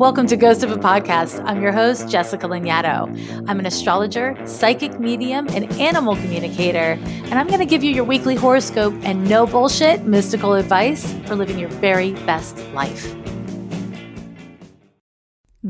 [0.00, 1.44] Welcome to Ghost of a Podcast.
[1.44, 3.44] I'm your host, Jessica Lanyadoo.
[3.46, 8.04] I'm an astrologer, psychic medium, and animal communicator, and I'm going to give you your
[8.04, 13.14] weekly horoscope and no bullshit mystical advice for living your very best life.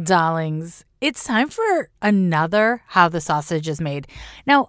[0.00, 4.06] Darlings, it's time for another How the Sausage is Made.
[4.46, 4.68] Now,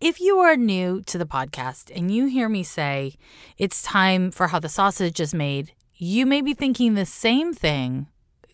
[0.00, 3.14] if you are new to the podcast and you hear me say
[3.56, 8.08] it's time for How the Sausage is Made, you may be thinking the same thing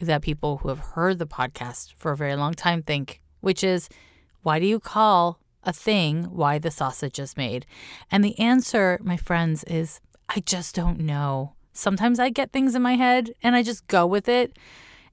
[0.07, 3.89] that people who have heard the podcast for a very long time think, which is
[4.43, 7.67] why do you call a thing why the sausage is made?
[8.11, 11.55] And the answer, my friends, is I just don't know.
[11.73, 14.57] Sometimes I get things in my head and I just go with it.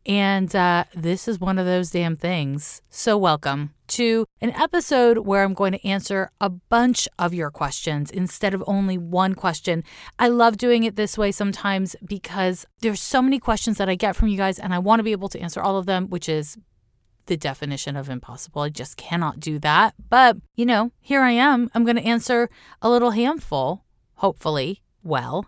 [0.05, 2.81] And uh, this is one of those damn things.
[2.89, 8.09] So, welcome to an episode where I'm going to answer a bunch of your questions
[8.09, 9.83] instead of only one question.
[10.17, 14.15] I love doing it this way sometimes because there's so many questions that I get
[14.15, 16.29] from you guys, and I want to be able to answer all of them, which
[16.29, 16.57] is
[17.25, 18.63] the definition of impossible.
[18.63, 19.95] I just cannot do that.
[20.09, 21.69] But, you know, here I am.
[21.73, 22.49] I'm going to answer
[22.81, 23.83] a little handful,
[24.15, 25.45] hopefully, well.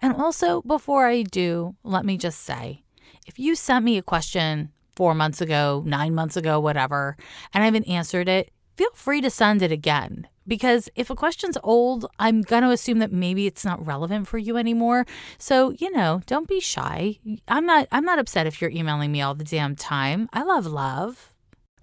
[0.00, 2.82] And also, before I do, let me just say
[3.26, 7.16] if you sent me a question four months ago, nine months ago, whatever,
[7.52, 10.28] and I haven't answered it, feel free to send it again.
[10.46, 14.38] Because if a question's old, I'm going to assume that maybe it's not relevant for
[14.38, 15.06] you anymore.
[15.38, 17.18] So, you know, don't be shy.
[17.46, 20.28] I'm not I'm not upset if you're emailing me all the damn time.
[20.32, 21.32] I love love.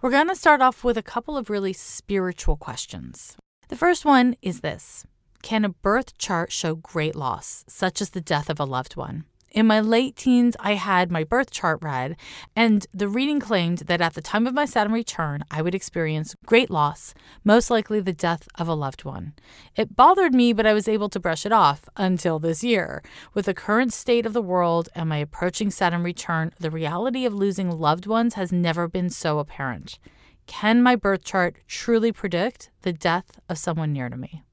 [0.02, 3.38] We're going to start off with a couple of really spiritual questions.
[3.70, 5.06] The first one is this.
[5.42, 9.26] Can a birth chart show great loss, such as the death of a loved one?
[9.52, 12.16] In my late teens, I had my birth chart read,
[12.56, 16.36] and the reading claimed that at the time of my Saturn return, I would experience
[16.46, 19.34] great loss, most likely the death of a loved one.
[19.76, 23.02] It bothered me, but I was able to brush it off until this year.
[23.34, 27.34] With the current state of the world and my approaching Saturn return, the reality of
[27.34, 29.98] losing loved ones has never been so apparent.
[30.46, 34.44] Can my birth chart truly predict the death of someone near to me?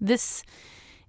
[0.00, 0.44] This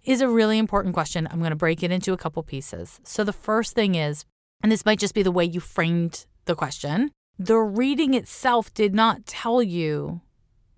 [0.09, 1.27] is a really important question.
[1.29, 2.99] I'm going to break it into a couple pieces.
[3.03, 4.25] So, the first thing is,
[4.63, 8.95] and this might just be the way you framed the question, the reading itself did
[8.95, 10.21] not tell you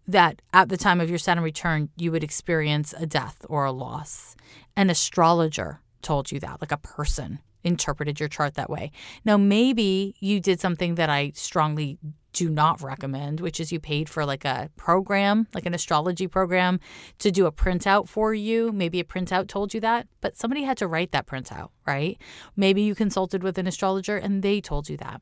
[0.05, 3.71] that at the time of your Saturn return, you would experience a death or a
[3.71, 4.35] loss.
[4.75, 8.91] An astrologer told you that, like a person interpreted your chart that way.
[9.25, 11.97] Now, maybe you did something that I strongly
[12.33, 16.79] do not recommend, which is you paid for like a program, like an astrology program,
[17.19, 18.71] to do a printout for you.
[18.71, 22.19] Maybe a printout told you that, but somebody had to write that printout, right?
[22.55, 25.21] Maybe you consulted with an astrologer and they told you that.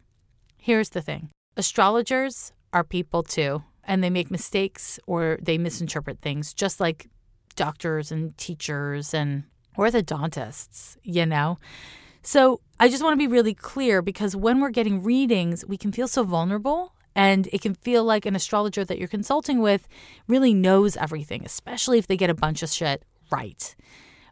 [0.57, 6.53] Here's the thing astrologers are people too, and they make mistakes or they misinterpret things,
[6.53, 7.07] just like
[7.55, 9.43] doctors and teachers and
[9.77, 11.57] orthodontists, you know?
[12.29, 15.91] So I just want to be really clear because when we're getting readings, we can
[15.91, 19.87] feel so vulnerable and it can feel like an astrologer that you're consulting with
[20.27, 23.75] really knows everything, especially if they get a bunch of shit right.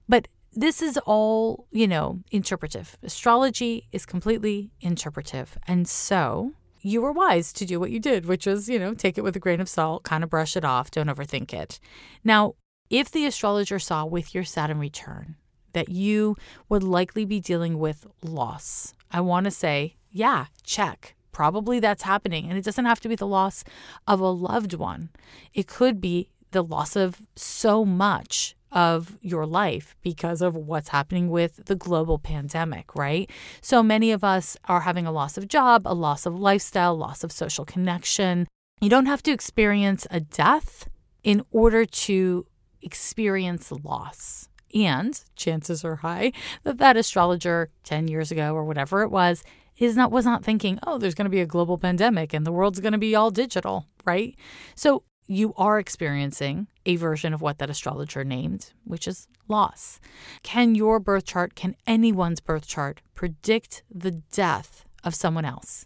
[0.08, 3.00] But this is all, you know, interpretive.
[3.02, 5.58] Astrology is completely interpretive.
[5.68, 9.18] And so you were wise to do what you did, which was, you know, take
[9.18, 11.80] it with a grain of salt, kind of brush it off, don't overthink it.
[12.24, 12.54] Now,
[12.92, 15.36] if the astrologer saw with your Saturn return
[15.78, 16.36] that you
[16.70, 18.96] would likely be dealing with loss.
[19.12, 21.14] I want to say, yeah, check.
[21.32, 22.50] Probably that's happening.
[22.50, 23.64] And it doesn't have to be the loss
[24.08, 25.10] of a loved one,
[25.54, 31.30] it could be the loss of so much of your life because of what's happening
[31.30, 33.30] with the global pandemic, right?
[33.62, 37.24] So many of us are having a loss of job, a loss of lifestyle, loss
[37.24, 38.48] of social connection.
[38.82, 40.90] You don't have to experience a death
[41.24, 42.48] in order to
[42.82, 44.50] experience loss.
[44.86, 46.32] And chances are high
[46.64, 49.44] that that astrologer 10 years ago or whatever it was
[49.78, 52.52] is not was not thinking, "Oh, there's going to be a global pandemic and the
[52.52, 54.36] world's going to be all digital," right?
[54.76, 60.00] So you are experiencing a version of what that astrologer named, which is loss.
[60.44, 65.86] Can your birth chart, can anyone's birth chart predict the death of someone else?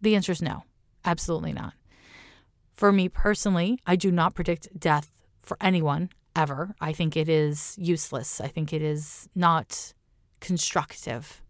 [0.00, 0.64] The answer is no,
[1.04, 1.74] absolutely not.
[2.72, 5.12] For me personally, I do not predict death
[5.42, 6.74] for anyone ever.
[6.80, 8.40] I think it is useless.
[8.40, 9.94] I think it is not
[10.40, 11.42] constructive.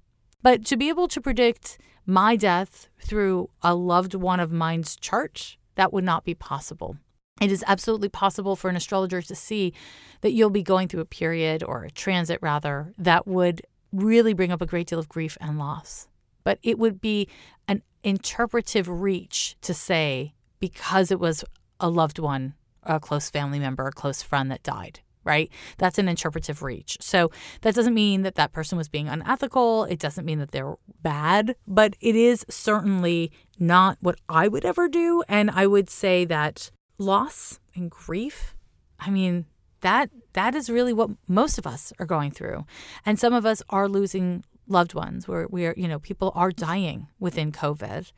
[0.43, 5.57] But to be able to predict my death through a loved one of mine's chart,
[5.77, 6.97] that would not be possible.
[7.41, 9.73] It is absolutely possible for an astrologer to see
[10.21, 13.63] that you'll be going through a period or a transit, rather, that would
[13.93, 16.09] really bring up a great deal of grief and loss.
[16.45, 17.29] But it would be
[17.69, 21.45] an interpretive reach to say, because it was
[21.81, 25.01] a loved one a close family member, a close friend that died.
[25.25, 25.51] right?
[25.79, 26.99] That's an interpretive reach.
[27.01, 27.31] So
[27.63, 29.85] that doesn't mean that that person was being unethical.
[29.85, 34.89] It doesn't mean that they're bad, but it is certainly not what I would ever
[34.89, 35.23] do.
[35.29, 38.55] And I would say that loss and grief,
[38.99, 39.47] I mean,
[39.81, 42.65] that that is really what most of us are going through.
[43.05, 46.53] And some of us are losing loved ones where we are, you know, people are
[46.53, 48.13] dying within COVID.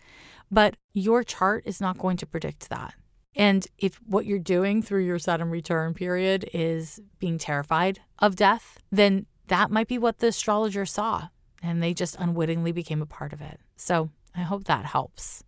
[0.50, 2.94] But your chart is not going to predict that.
[3.36, 8.78] And if what you're doing through your Saturn return period is being terrified of death,
[8.92, 11.28] then that might be what the astrologer saw.
[11.62, 13.60] And they just unwittingly became a part of it.
[13.76, 15.42] So I hope that helps.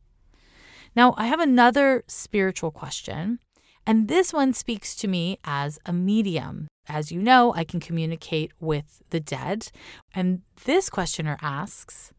[0.95, 3.39] Now, I have another spiritual question.
[3.87, 6.67] And this one speaks to me as a medium.
[6.89, 9.69] As you know, I can communicate with the dead.
[10.15, 12.13] And this questioner asks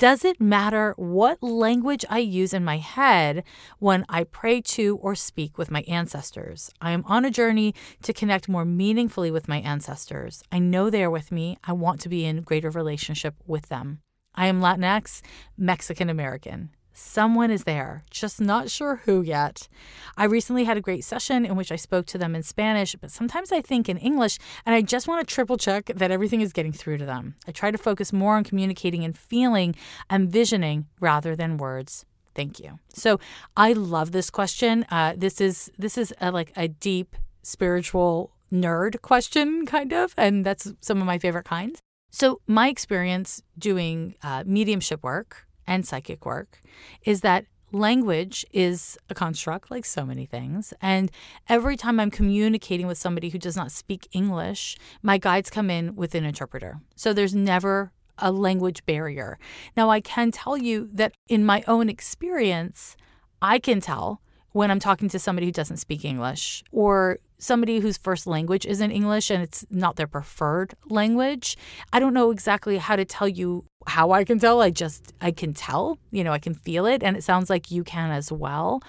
[0.00, 3.44] Does it matter what language I use in my head
[3.80, 6.70] when I pray to or speak with my ancestors?
[6.80, 7.74] I am on a journey
[8.04, 10.42] to connect more meaningfully with my ancestors.
[10.50, 11.58] I know they are with me.
[11.64, 14.00] I want to be in greater relationship with them.
[14.34, 15.20] I am Latinx,
[15.58, 16.70] Mexican American.
[16.92, 19.68] Someone is there, just not sure who yet.
[20.16, 23.10] I recently had a great session in which I spoke to them in Spanish, but
[23.10, 26.52] sometimes I think in English, and I just want to triple check that everything is
[26.52, 27.36] getting through to them.
[27.46, 29.74] I try to focus more on communicating and feeling
[30.08, 32.04] and visioning rather than words.
[32.34, 32.78] Thank you.
[32.92, 33.18] So
[33.56, 34.86] I love this question.
[34.90, 40.44] Uh, this is this is a, like a deep spiritual nerd question, kind of, and
[40.44, 41.80] that's some of my favorite kinds.
[42.10, 46.60] So my experience doing uh, mediumship work and psychic work
[47.04, 50.74] is that language is a construct like so many things.
[50.80, 51.10] And
[51.48, 55.94] every time i'm communicating with somebody who does not speak english my guides come in
[55.94, 56.80] with an interpreter.
[56.96, 59.38] So there's never a language barrier.
[59.76, 62.96] Now i can tell you that in my own experience
[63.40, 64.20] i can tell
[64.52, 68.90] when I'm talking to somebody who doesn't speak English or somebody whose first language isn't
[68.90, 71.56] English and it's not their preferred language.
[71.92, 74.60] I don't know exactly how to tell you how I can tell.
[74.60, 77.02] I just, I can tell, you know, I can feel it.
[77.02, 78.82] And it sounds like you can as well.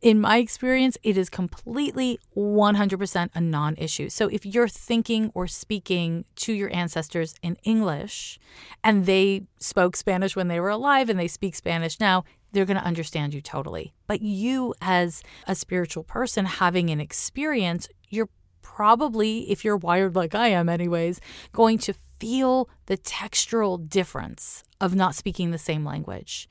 [0.00, 4.08] In my experience, it is completely 100% a non issue.
[4.08, 8.40] So if you're thinking or speaking to your ancestors in English
[8.82, 12.78] and they spoke Spanish when they were alive and they speak Spanish now, they're going
[12.78, 13.94] to understand you totally.
[14.08, 18.28] But you, as a spiritual person having an experience, you're
[18.60, 21.20] probably, if you're wired like I am, anyways,
[21.52, 26.48] going to feel the textural difference of not speaking the same language.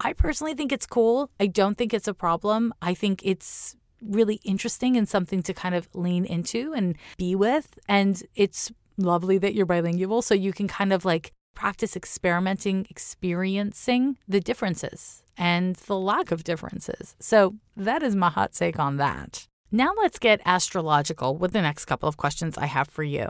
[0.00, 1.30] I personally think it's cool.
[1.38, 2.72] I don't think it's a problem.
[2.80, 7.78] I think it's really interesting and something to kind of lean into and be with.
[7.86, 14.16] And it's lovely that you're bilingual so you can kind of like practice experimenting, experiencing
[14.26, 17.14] the differences and the lack of differences.
[17.20, 19.46] So that is my hot take on that.
[19.70, 23.28] Now let's get astrological with the next couple of questions I have for you.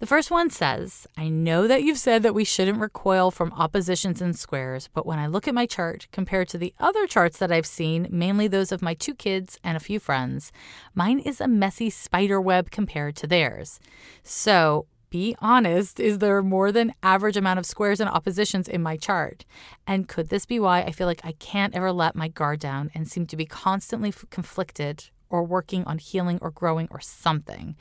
[0.00, 4.22] The first one says, I know that you've said that we shouldn't recoil from oppositions
[4.22, 7.52] and squares, but when I look at my chart compared to the other charts that
[7.52, 10.52] I've seen, mainly those of my two kids and a few friends,
[10.94, 13.78] mine is a messy spider web compared to theirs.
[14.22, 18.96] So, be honest, is there more than average amount of squares and oppositions in my
[18.96, 19.44] chart?
[19.86, 22.90] And could this be why I feel like I can't ever let my guard down
[22.94, 27.76] and seem to be constantly conflicted or working on healing or growing or something?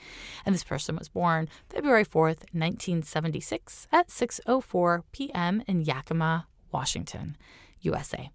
[0.45, 5.63] And this person was born February 4th, 1976 at 6:04 p.m.
[5.67, 7.35] in Yakima, Washington,
[7.81, 8.29] USA.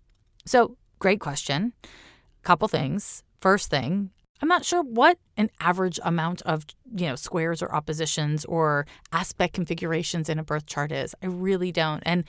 [0.44, 1.72] So, great question.
[2.43, 3.22] Couple things.
[3.41, 4.10] First thing,
[4.44, 9.55] I'm not sure what an average amount of, you know, squares or oppositions or aspect
[9.55, 11.15] configurations in a birth chart is.
[11.22, 12.03] I really don't.
[12.05, 12.24] And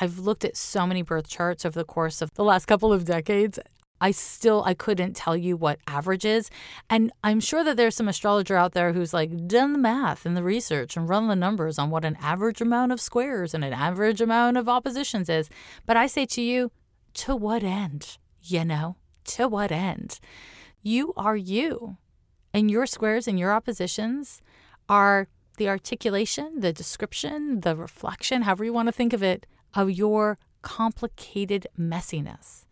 [0.00, 3.04] I've looked at so many birth charts over the course of the last couple of
[3.04, 3.58] decades.
[4.00, 6.50] I still I couldn't tell you what average is.
[6.88, 10.36] And I'm sure that there's some astrologer out there who's like done the math and
[10.36, 13.72] the research and run the numbers on what an average amount of squares and an
[13.72, 15.50] average amount of oppositions is.
[15.86, 16.70] But I say to you,
[17.14, 18.18] to what end?
[18.42, 20.20] You know, to what end?
[20.82, 21.96] You are you.
[22.54, 24.40] And your squares and your oppositions
[24.88, 29.90] are the articulation, the description, the reflection, however you want to think of it, of
[29.90, 32.64] your complicated messiness.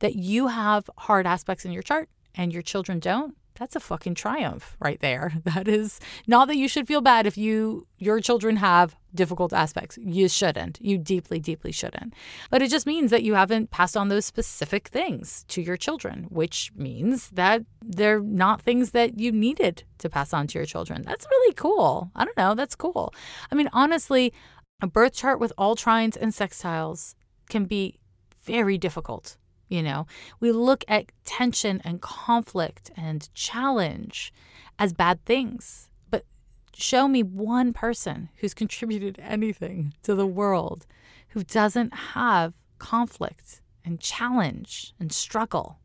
[0.00, 4.14] That you have hard aspects in your chart and your children don't, that's a fucking
[4.14, 5.32] triumph right there.
[5.56, 9.96] That is not that you should feel bad if you your children have difficult aspects.
[9.96, 10.78] You shouldn't.
[10.82, 12.14] You deeply deeply shouldn't.
[12.50, 16.26] But it just means that you haven't passed on those specific things to your children,
[16.30, 21.02] which means that they're not things that you needed to pass on to your children.
[21.02, 22.10] That's really cool.
[22.14, 23.14] I don't know, that's cool.
[23.50, 24.32] I mean, honestly,
[24.82, 27.14] a birth chart with all trines and sextiles
[27.48, 27.98] can be
[28.42, 29.36] very difficult
[29.68, 30.06] you know,
[30.40, 34.32] we look at tension and conflict and challenge
[34.78, 35.88] as bad things.
[36.10, 36.24] But
[36.74, 40.86] show me one person who's contributed anything to the world
[41.30, 45.78] who doesn't have conflict and challenge and struggle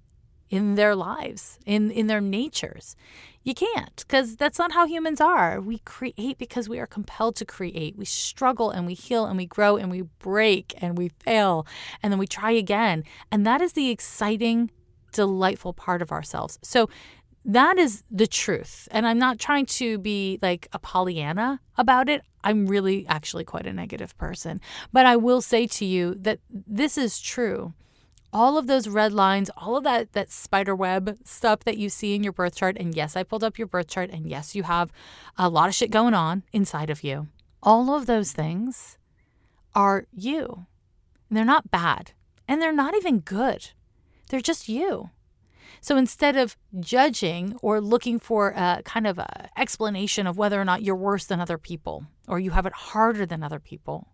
[0.50, 2.96] in their lives, in, in their natures.
[3.44, 5.60] You can't because that's not how humans are.
[5.60, 7.98] We create because we are compelled to create.
[7.98, 11.66] We struggle and we heal and we grow and we break and we fail
[12.04, 13.04] and then we try again.
[13.32, 14.70] And that is the exciting,
[15.12, 16.60] delightful part of ourselves.
[16.62, 16.90] So
[17.44, 18.88] that is the truth.
[18.92, 22.22] And I'm not trying to be like a Pollyanna about it.
[22.44, 24.62] I'm really actually quite a negative person.
[24.94, 27.74] But I will say to you that this is true
[28.34, 32.16] all of those red lines, all of that that spider web stuff that you see
[32.16, 34.64] in your birth chart and yes, I pulled up your birth chart and yes, you
[34.64, 34.92] have
[35.38, 37.28] a lot of shit going on inside of you.
[37.62, 38.98] All of those things
[39.76, 40.66] are you.
[41.30, 42.12] And they're not bad
[42.48, 43.72] and they're not even good.
[44.30, 45.10] They're just you.
[45.80, 50.66] So instead of judging or looking for a kind of a explanation of whether or
[50.66, 54.08] not you're worse than other people or you have it harder than other people,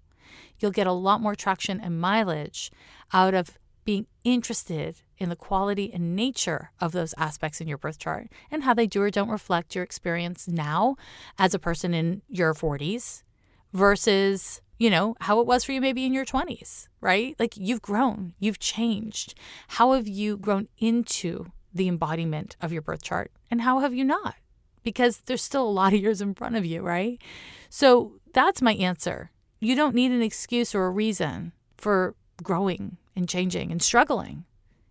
[0.60, 2.72] you'll get a lot more traction and mileage
[3.12, 7.98] out of being interested in the quality and nature of those aspects in your birth
[7.98, 10.98] chart and how they do or don't reflect your experience now
[11.40, 13.24] as a person in your 40s
[13.72, 17.34] versus, you know, how it was for you maybe in your 20s, right?
[17.40, 19.36] Like you've grown, you've changed.
[19.70, 24.04] How have you grown into the embodiment of your birth chart and how have you
[24.04, 24.36] not?
[24.84, 27.22] Because there's still a lot of years in front of you, right?
[27.70, 29.32] So that's my answer.
[29.62, 34.46] You don't need an excuse or a reason for growing and changing and struggling.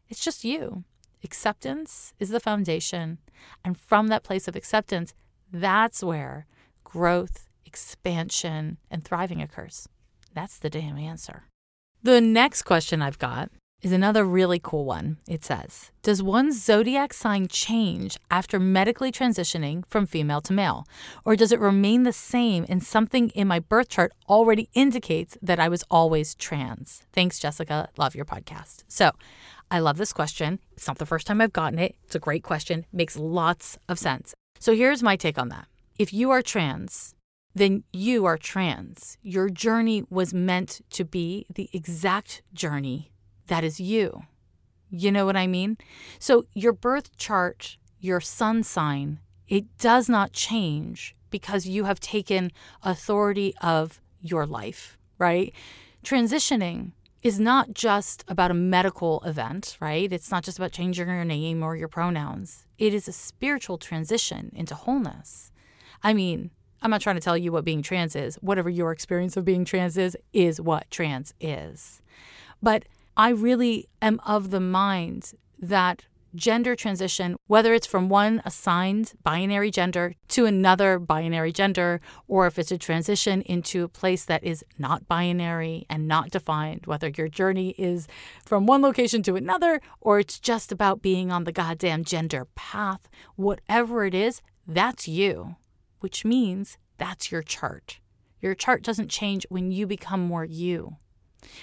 [0.08, 0.84] It's just you.
[1.22, 3.18] Acceptance is the foundation.
[3.64, 5.14] And from that place of acceptance,
[5.50, 6.46] that's where
[6.82, 9.88] growth, expansion, and thriving occurs.
[10.34, 11.44] That's the damn answer.
[12.02, 13.50] The next question I've got
[13.86, 15.16] is another really cool one.
[15.28, 20.88] It says Does one's zodiac sign change after medically transitioning from female to male?
[21.24, 25.60] Or does it remain the same and something in my birth chart already indicates that
[25.60, 27.04] I was always trans?
[27.12, 27.88] Thanks, Jessica.
[27.96, 28.82] Love your podcast.
[28.88, 29.12] So
[29.70, 30.58] I love this question.
[30.72, 31.94] It's not the first time I've gotten it.
[32.06, 34.34] It's a great question, makes lots of sense.
[34.58, 35.68] So here's my take on that.
[35.96, 37.14] If you are trans,
[37.54, 39.16] then you are trans.
[39.22, 43.12] Your journey was meant to be the exact journey
[43.46, 44.22] that is you.
[44.90, 45.78] You know what I mean?
[46.18, 52.52] So your birth chart, your sun sign, it does not change because you have taken
[52.82, 55.52] authority of your life, right?
[56.04, 60.12] Transitioning is not just about a medical event, right?
[60.12, 62.66] It's not just about changing your name or your pronouns.
[62.78, 65.50] It is a spiritual transition into wholeness.
[66.02, 66.50] I mean,
[66.82, 68.36] I'm not trying to tell you what being trans is.
[68.36, 72.00] Whatever your experience of being trans is, is what trans is.
[72.62, 72.84] But
[73.18, 76.04] I really am of the mind that
[76.34, 82.58] gender transition, whether it's from one assigned binary gender to another binary gender, or if
[82.58, 87.28] it's a transition into a place that is not binary and not defined, whether your
[87.28, 88.06] journey is
[88.44, 93.08] from one location to another, or it's just about being on the goddamn gender path,
[93.36, 95.56] whatever it is, that's you,
[96.00, 97.98] which means that's your chart.
[98.42, 100.96] Your chart doesn't change when you become more you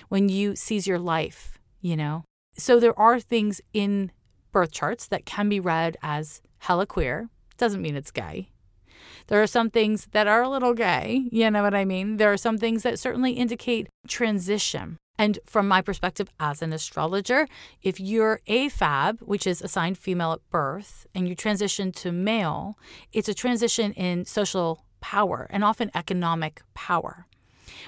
[0.09, 2.23] when you seize your life, you know?
[2.57, 4.11] So there are things in
[4.51, 7.29] birth charts that can be read as hella queer.
[7.57, 8.49] Doesn't mean it's gay.
[9.27, 12.17] There are some things that are a little gay, you know what I mean?
[12.17, 14.97] There are some things that certainly indicate transition.
[15.17, 17.47] And from my perspective as an astrologer,
[17.81, 22.77] if you're AFAB, which is assigned female at birth, and you transition to male,
[23.11, 27.27] it's a transition in social power and often economic power.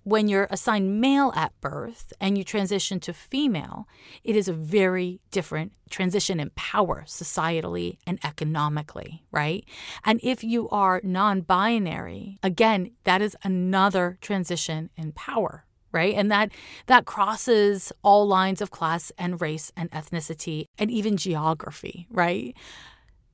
[0.03, 3.87] When you're assigned male at birth and you transition to female,
[4.23, 9.65] it is a very different transition in power societally and economically, right?
[10.03, 15.65] And if you are non binary, again, that is another transition in power.
[15.91, 16.13] Right?
[16.13, 16.51] And that
[16.87, 22.53] that crosses all lines of class and race and ethnicity and even geography, right?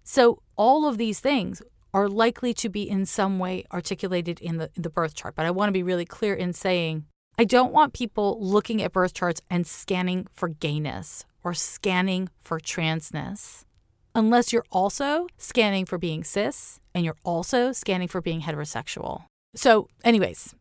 [0.03, 1.63] So all of these things
[1.93, 5.35] are likely to be in some way articulated in the, in the birth chart.
[5.35, 7.05] But I want to be really clear in saying
[7.37, 12.59] I don't want people looking at birth charts and scanning for gayness or scanning for
[12.59, 13.65] transness
[14.13, 19.25] unless you're also scanning for being cis and you're also scanning for being heterosexual.
[19.55, 20.53] So, anyways,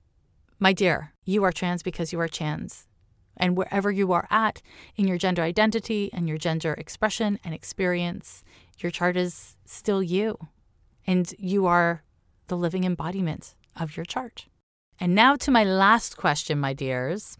[0.58, 2.86] my dear, you are trans because you are trans.
[3.36, 4.60] And wherever you are at
[4.96, 8.44] in your gender identity and your gender expression and experience,
[8.78, 10.38] your chart is still you
[11.10, 12.04] and you are
[12.46, 14.46] the living embodiment of your chart.
[15.00, 17.36] And now to my last question, my dears,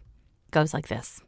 [0.51, 1.21] goes like this.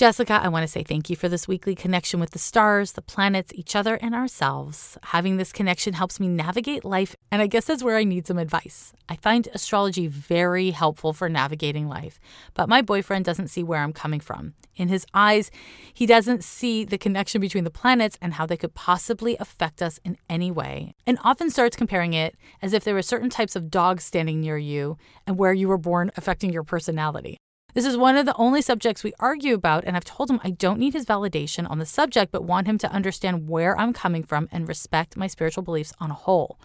[0.00, 3.02] Jessica, I want to say thank you for this weekly connection with the stars, the
[3.02, 4.96] planets, each other, and ourselves.
[5.02, 8.38] Having this connection helps me navigate life, and I guess that's where I need some
[8.38, 8.94] advice.
[9.10, 12.18] I find astrology very helpful for navigating life,
[12.54, 14.54] but my boyfriend doesn't see where I'm coming from.
[14.74, 15.50] In his eyes,
[15.92, 20.00] he doesn't see the connection between the planets and how they could possibly affect us
[20.02, 23.70] in any way, and often starts comparing it as if there were certain types of
[23.70, 27.36] dogs standing near you and where you were born affecting your personality.
[27.74, 30.50] This is one of the only subjects we argue about, and I've told him I
[30.50, 34.22] don't need his validation on the subject, but want him to understand where I'm coming
[34.24, 36.58] from and respect my spiritual beliefs on a whole.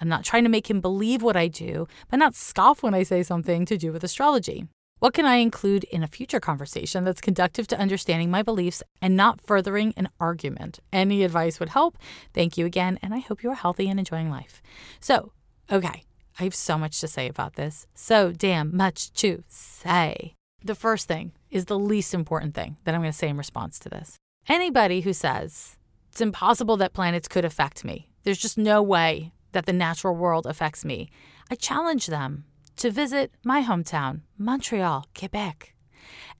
[0.00, 3.02] I'm not trying to make him believe what I do, but not scoff when I
[3.02, 4.66] say something to do with astrology.
[5.00, 9.16] What can I include in a future conversation that's conductive to understanding my beliefs and
[9.16, 10.80] not furthering an argument?
[10.92, 11.96] Any advice would help.
[12.34, 14.60] Thank you again, and I hope you are healthy and enjoying life.
[14.98, 15.32] So,
[15.70, 16.02] okay,
[16.40, 17.86] I have so much to say about this.
[17.94, 20.34] So damn much to say.
[20.64, 23.78] The first thing is the least important thing that I'm going to say in response
[23.80, 24.16] to this.
[24.48, 25.76] Anybody who says
[26.10, 30.46] it's impossible that planets could affect me, there's just no way that the natural world
[30.46, 31.10] affects me,
[31.50, 32.44] I challenge them
[32.76, 35.74] to visit my hometown, Montreal, Quebec,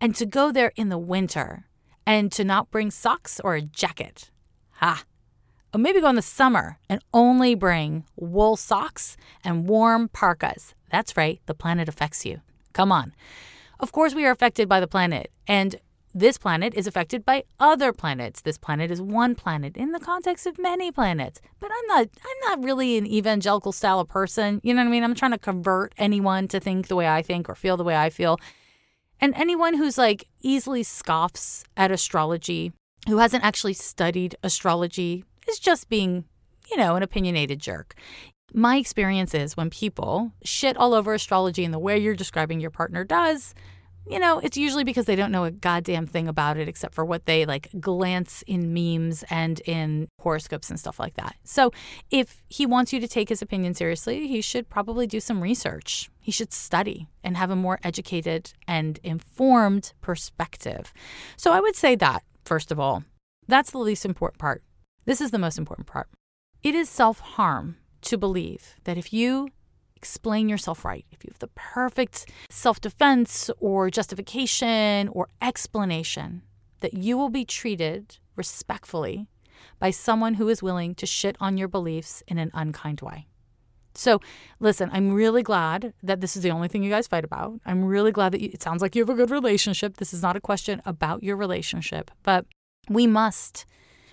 [0.01, 1.67] and to go there in the winter
[2.07, 4.31] and to not bring socks or a jacket.
[4.73, 5.05] Ha!
[5.73, 10.75] Or maybe go in the summer and only bring wool socks and warm parkas.
[10.91, 12.41] That's right, the planet affects you.
[12.73, 13.15] Come on.
[13.81, 15.77] Of course, we are affected by the planet, and
[16.15, 18.41] this planet is affected by other planets.
[18.41, 21.41] This planet is one planet in the context of many planets.
[21.61, 24.61] But I'm not I'm not really an evangelical style of person.
[24.65, 25.05] You know what I mean?
[25.05, 27.97] I'm trying to convert anyone to think the way I think or feel the way
[27.97, 28.39] I feel.
[29.21, 32.73] And anyone who's like easily scoffs at astrology,
[33.07, 36.25] who hasn't actually studied astrology, is just being,
[36.71, 37.95] you know, an opinionated jerk.
[38.53, 42.71] My experience is when people shit all over astrology in the way you're describing your
[42.71, 43.55] partner does,
[44.09, 47.05] you know, it's usually because they don't know a goddamn thing about it except for
[47.05, 51.37] what they like glance in memes and in horoscopes and stuff like that.
[51.45, 51.73] So,
[52.11, 56.11] if he wants you to take his opinion seriously, he should probably do some research.
[56.21, 60.95] He should study and have a more educated and informed perspective.
[61.37, 63.05] So, I would say that, first of all,
[63.47, 64.63] that's the least important part.
[65.05, 66.09] This is the most important part.
[66.63, 67.77] It is self harm
[68.09, 69.49] to believe that if you
[69.95, 76.43] explain yourself right, if you have the perfect self defense or justification or explanation,
[76.81, 79.29] that you will be treated respectfully
[79.79, 83.27] by someone who is willing to shit on your beliefs in an unkind way.
[83.95, 84.21] So,
[84.61, 87.61] listen, I'm really glad that this is the only thing you guys fight about.
[87.67, 89.97] I'm really glad that you, it sounds like you have a good relationship.
[89.97, 92.47] This is not a question about your relationship, but
[92.89, 93.67] we must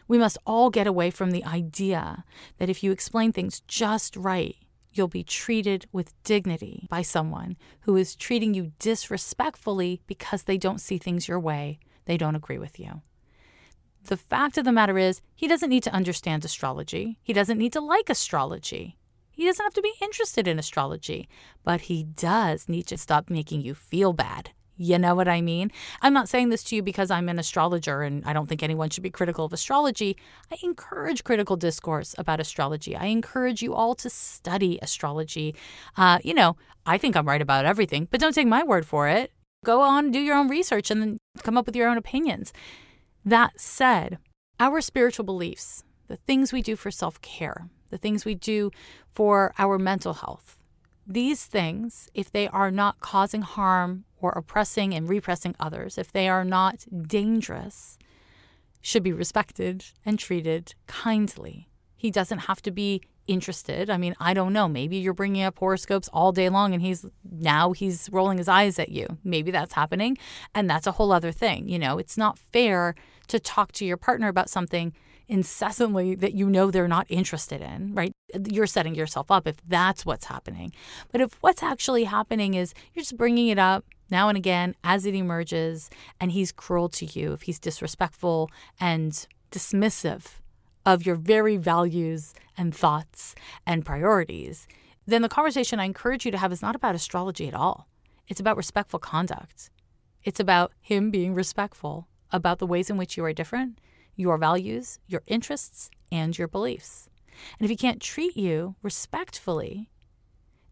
[0.08, 2.24] we must all get away from the idea
[2.58, 4.56] that if you explain things just right,
[4.94, 10.82] you'll be treated with dignity by someone who is treating you disrespectfully because they don't
[10.82, 13.02] see things your way, they don't agree with you.
[14.04, 17.18] The fact of the matter is, he doesn't need to understand astrology.
[17.24, 18.98] He doesn't need to like astrology.
[19.32, 21.28] He doesn't have to be interested in astrology,
[21.64, 25.72] but he does need to stop making you feel bad you know what I mean?
[26.02, 28.90] I'm not saying this to you because I'm an astrologer and I don't think anyone
[28.90, 30.18] should be critical of astrology.
[30.52, 32.96] I encourage critical discourse about astrology.
[32.96, 35.56] I encourage you all to study astrology.
[35.96, 39.08] Uh, you know, I think I'm right about everything, but don't take my word for
[39.08, 39.32] it.
[39.64, 42.54] Go on, do your own research, and then come up with your own opinions.
[43.24, 44.20] That said,
[44.60, 48.72] our spiritual beliefs, the things we do for self care, the things we do
[49.12, 50.58] for our mental health,
[51.08, 56.28] these things, if they are not causing harm or oppressing and repressing others, if they
[56.28, 57.98] are not dangerous,
[58.82, 61.70] should be respected and treated kindly.
[61.96, 63.90] He doesn't have to be interested.
[63.90, 64.68] I mean, I don't know.
[64.68, 68.78] Maybe you're bringing up horoscopes all day long and he's now he's rolling his eyes
[68.78, 69.18] at you.
[69.24, 70.18] Maybe that's happening.
[70.54, 71.68] And that's a whole other thing.
[71.68, 72.94] You know, it's not fair
[73.28, 74.94] to talk to your partner about something
[75.28, 78.12] incessantly that you know they're not interested in, right?
[78.50, 80.72] You're setting yourself up if that's what's happening.
[81.12, 85.06] But if what's actually happening is you're just bringing it up now and again as
[85.06, 90.40] it emerges and he's cruel to you, if he's disrespectful and dismissive
[90.86, 93.34] of your very values and thoughts
[93.66, 94.68] and priorities,
[95.08, 97.88] then the conversation I encourage you to have is not about astrology at all.
[98.28, 99.70] It's about respectful conduct.
[100.24, 103.80] It's about him being respectful about the ways in which you are different
[104.16, 107.10] your values, your interests, and your beliefs.
[107.60, 109.90] And if he can't treat you respectfully,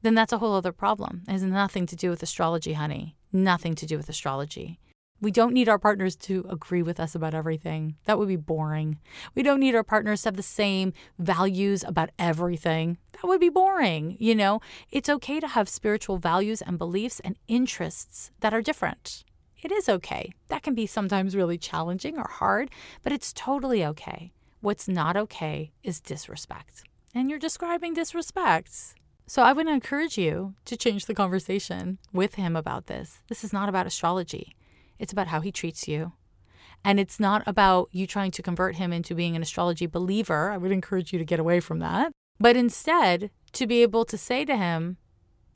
[0.02, 1.24] then that's a whole other problem.
[1.28, 3.16] It has nothing to do with astrology, honey.
[3.32, 4.80] Nothing to do with astrology.
[5.22, 7.96] We don't need our partners to agree with us about everything.
[8.04, 9.00] That would be boring.
[9.34, 12.98] We don't need our partners to have the same values about everything.
[13.14, 14.18] That would be boring.
[14.20, 14.60] You know,
[14.92, 19.24] it's okay to have spiritual values and beliefs and interests that are different.
[19.64, 20.34] It is okay.
[20.50, 22.70] That can be sometimes really challenging or hard,
[23.02, 24.34] but it's totally okay.
[24.60, 26.84] What's not okay is disrespect.
[27.16, 28.96] And you're describing disrespect.
[29.26, 33.22] So I would encourage you to change the conversation with him about this.
[33.30, 34.56] This is not about astrology,
[35.00, 36.14] it's about how he treats you.
[36.86, 40.52] And it's not about you trying to convert him into being an astrology believer.
[40.52, 42.12] I would encourage you to get away from that.
[42.40, 44.98] But instead, to be able to say to him,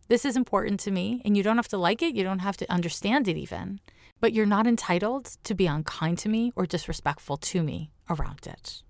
[0.08, 2.56] This is important to me, and you don't have to like it, you don't have
[2.58, 3.82] to understand it even,
[4.19, 8.84] but you're not entitled to be unkind to me or disrespectful to me around it.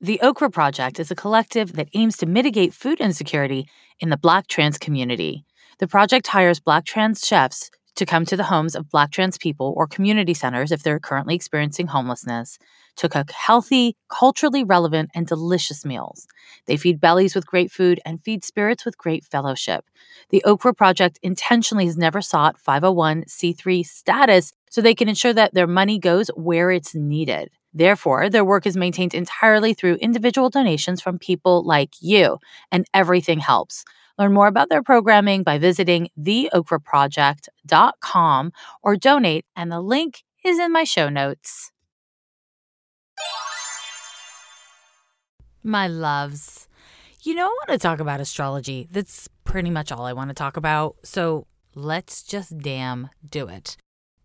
[0.00, 3.68] The Okra Project is a collective that aims to mitigate food insecurity
[3.98, 5.44] in the Black trans community.
[5.80, 9.74] The project hires Black trans chefs to come to the homes of Black trans people
[9.76, 12.56] or community centers if they're currently experiencing homelessness
[12.94, 16.28] to cook healthy, culturally relevant, and delicious meals.
[16.66, 19.84] They feed bellies with great food and feed spirits with great fellowship.
[20.30, 25.66] The Okra Project intentionally has never sought 501c3 status so they can ensure that their
[25.66, 27.50] money goes where it's needed.
[27.74, 32.38] Therefore, their work is maintained entirely through individual donations from people like you,
[32.70, 33.84] and everything helps.
[34.18, 38.52] Learn more about their programming by visiting theokraproject.com
[38.82, 41.70] or donate, and the link is in my show notes.
[45.62, 46.68] My loves.
[47.22, 48.88] You know, I want to talk about astrology.
[48.90, 50.96] That's pretty much all I want to talk about.
[51.04, 53.76] So let's just damn do it.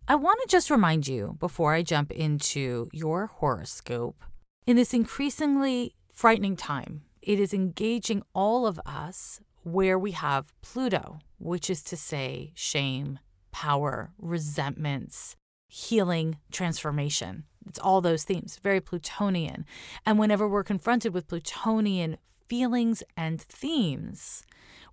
[0.06, 4.22] I want to just remind you before I jump into your horoscope
[4.66, 11.18] in this increasingly frightening time, it is engaging all of us where we have Pluto,
[11.38, 13.18] which is to say, shame,
[13.50, 17.44] power, resentments, healing, transformation.
[17.66, 19.64] It's all those themes, very Plutonian.
[20.04, 24.44] And whenever we're confronted with Plutonian feelings and themes,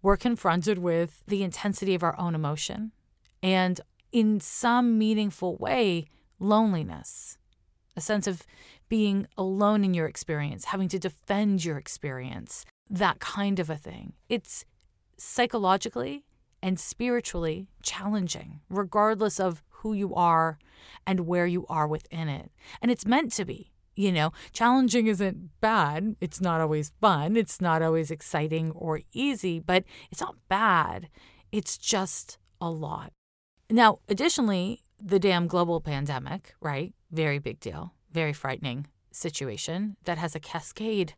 [0.02, 2.92] we're confronted with the intensity of our own emotion
[3.44, 3.82] and
[4.12, 6.08] in some meaningful way,
[6.40, 7.38] loneliness,
[7.96, 8.44] a sense of
[8.90, 14.14] being alone in your experience, having to defend your experience, that kind of a thing.
[14.30, 14.66] It's
[15.18, 16.26] psychologically
[16.62, 20.60] and spiritually challenging, regardless of who you are
[21.08, 22.52] and where you are within it.
[22.82, 23.72] And it's meant to be.
[23.96, 26.16] You know, challenging isn't bad.
[26.22, 27.36] It's not always fun.
[27.36, 31.10] It's not always exciting or easy, but it's not bad.
[31.52, 33.12] It's just a lot.
[33.70, 36.94] Now, additionally, the damn global pandemic, right?
[37.12, 41.16] Very big deal, very frightening situation that has a cascade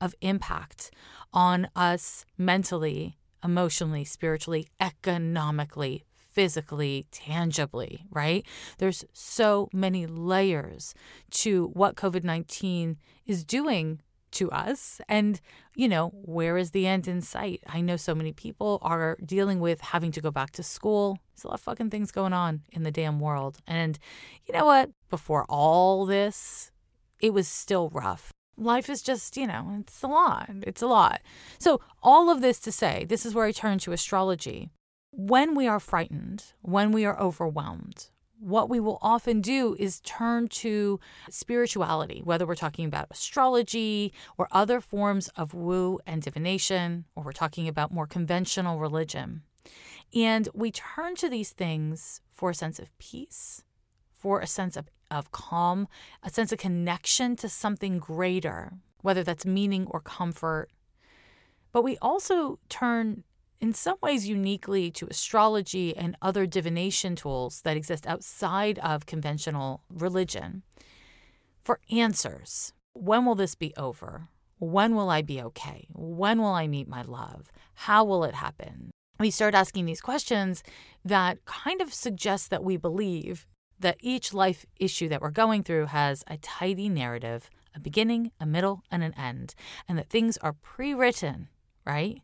[0.00, 0.90] of impact
[1.32, 8.44] on us mentally, emotionally, spiritually, economically, physically, tangibly, right?
[8.78, 10.94] There's so many layers
[11.30, 14.00] to what COVID 19 is doing
[14.32, 15.00] to us.
[15.08, 15.40] And,
[15.74, 17.62] you know, where is the end in sight?
[17.66, 21.18] I know so many people are dealing with having to go back to school.
[21.34, 23.58] There's a lot of fucking things going on in the damn world.
[23.66, 23.98] And
[24.44, 24.90] you know what?
[25.08, 26.70] Before all this,
[27.20, 28.30] it was still rough.
[28.56, 30.48] Life is just, you know, it's a lot.
[30.62, 31.20] It's a lot.
[31.58, 34.70] So, all of this to say, this is where I turn to astrology.
[35.10, 40.48] When we are frightened, when we are overwhelmed, what we will often do is turn
[40.48, 47.24] to spirituality, whether we're talking about astrology or other forms of woo and divination, or
[47.24, 49.42] we're talking about more conventional religion.
[50.14, 53.64] And we turn to these things for a sense of peace,
[54.12, 55.88] for a sense of, of calm,
[56.22, 60.68] a sense of connection to something greater, whether that's meaning or comfort.
[61.72, 63.24] But we also turn
[63.60, 69.82] in some ways uniquely to astrology and other divination tools that exist outside of conventional
[69.88, 70.62] religion
[71.62, 72.72] for answers.
[72.92, 74.28] When will this be over?
[74.58, 75.86] When will I be okay?
[75.92, 77.50] When will I meet my love?
[77.74, 78.90] How will it happen?
[79.18, 80.62] We start asking these questions
[81.04, 83.46] that kind of suggest that we believe
[83.80, 88.46] that each life issue that we're going through has a tidy narrative, a beginning, a
[88.46, 89.54] middle, and an end,
[89.88, 91.48] and that things are pre written,
[91.84, 92.22] right?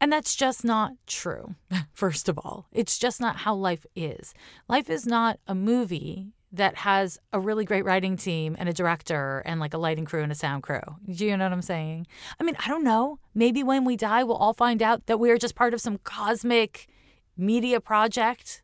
[0.00, 1.54] And that's just not true,
[1.92, 2.66] first of all.
[2.72, 4.34] It's just not how life is.
[4.68, 9.42] Life is not a movie that has a really great writing team and a director
[9.44, 10.80] and like a lighting crew and a sound crew.
[11.10, 12.06] Do you know what I'm saying?
[12.38, 13.18] I mean, I don't know.
[13.34, 15.98] Maybe when we die, we'll all find out that we are just part of some
[15.98, 16.88] cosmic
[17.36, 18.62] media project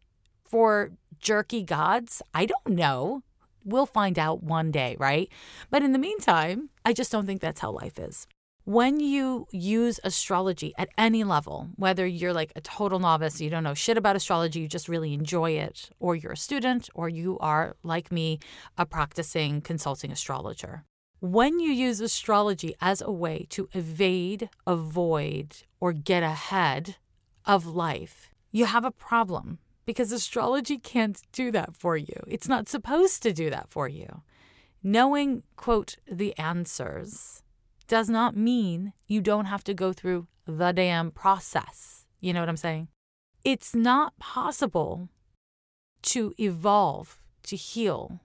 [0.48, 2.20] for jerky gods.
[2.34, 3.22] I don't know.
[3.64, 5.30] We'll find out one day, right?
[5.70, 8.26] But in the meantime, I just don't think that's how life is
[8.64, 13.64] when you use astrology at any level, whether you're like a total novice, you don't
[13.64, 17.38] know shit about astrology, you just really enjoy it, or you're a student, or you
[17.40, 18.38] are, like me,
[18.78, 20.84] a practicing consulting astrologer.
[21.20, 26.96] When you use astrology as a way to evade, avoid, or get ahead
[27.44, 29.58] of life, you have a problem
[29.92, 32.16] because astrology can't do that for you.
[32.26, 34.22] It's not supposed to do that for you.
[34.82, 37.42] Knowing, quote, the answers
[37.88, 42.06] does not mean you don't have to go through the damn process.
[42.20, 42.88] You know what I'm saying?
[43.44, 45.10] It's not possible
[46.04, 48.20] to evolve, to heal,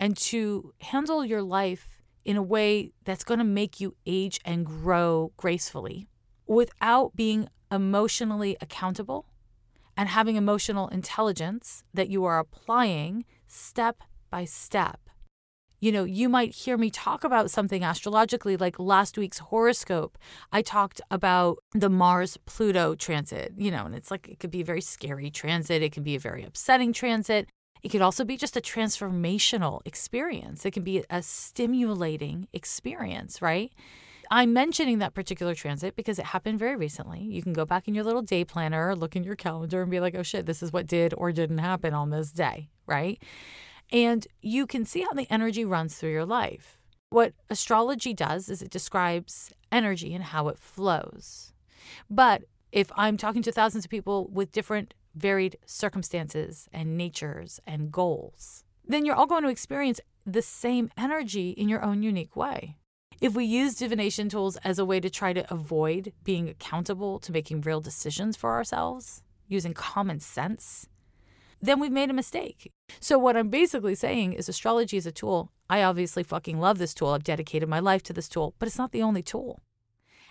[0.00, 4.66] and to handle your life in a way that's going to make you age and
[4.66, 6.08] grow gracefully
[6.48, 9.26] without being emotionally accountable
[10.02, 14.98] and having emotional intelligence that you are applying step by step.
[15.78, 20.18] You know, you might hear me talk about something astrologically, like last week's horoscope.
[20.50, 24.62] I talked about the Mars Pluto transit, you know, and it's like it could be
[24.62, 27.48] a very scary transit, it can be a very upsetting transit.
[27.84, 30.66] It could also be just a transformational experience.
[30.66, 33.70] It can be a stimulating experience, right?
[34.32, 37.20] I'm mentioning that particular transit because it happened very recently.
[37.20, 40.00] You can go back in your little day planner, look in your calendar, and be
[40.00, 43.22] like, oh shit, this is what did or didn't happen on this day, right?
[43.92, 46.78] And you can see how the energy runs through your life.
[47.10, 51.52] What astrology does is it describes energy and how it flows.
[52.08, 57.92] But if I'm talking to thousands of people with different varied circumstances and natures and
[57.92, 62.78] goals, then you're all going to experience the same energy in your own unique way.
[63.22, 67.30] If we use divination tools as a way to try to avoid being accountable to
[67.30, 70.88] making real decisions for ourselves, using common sense,
[71.60, 72.72] then we've made a mistake.
[72.98, 75.52] So, what I'm basically saying is astrology is a tool.
[75.70, 77.10] I obviously fucking love this tool.
[77.10, 79.60] I've dedicated my life to this tool, but it's not the only tool.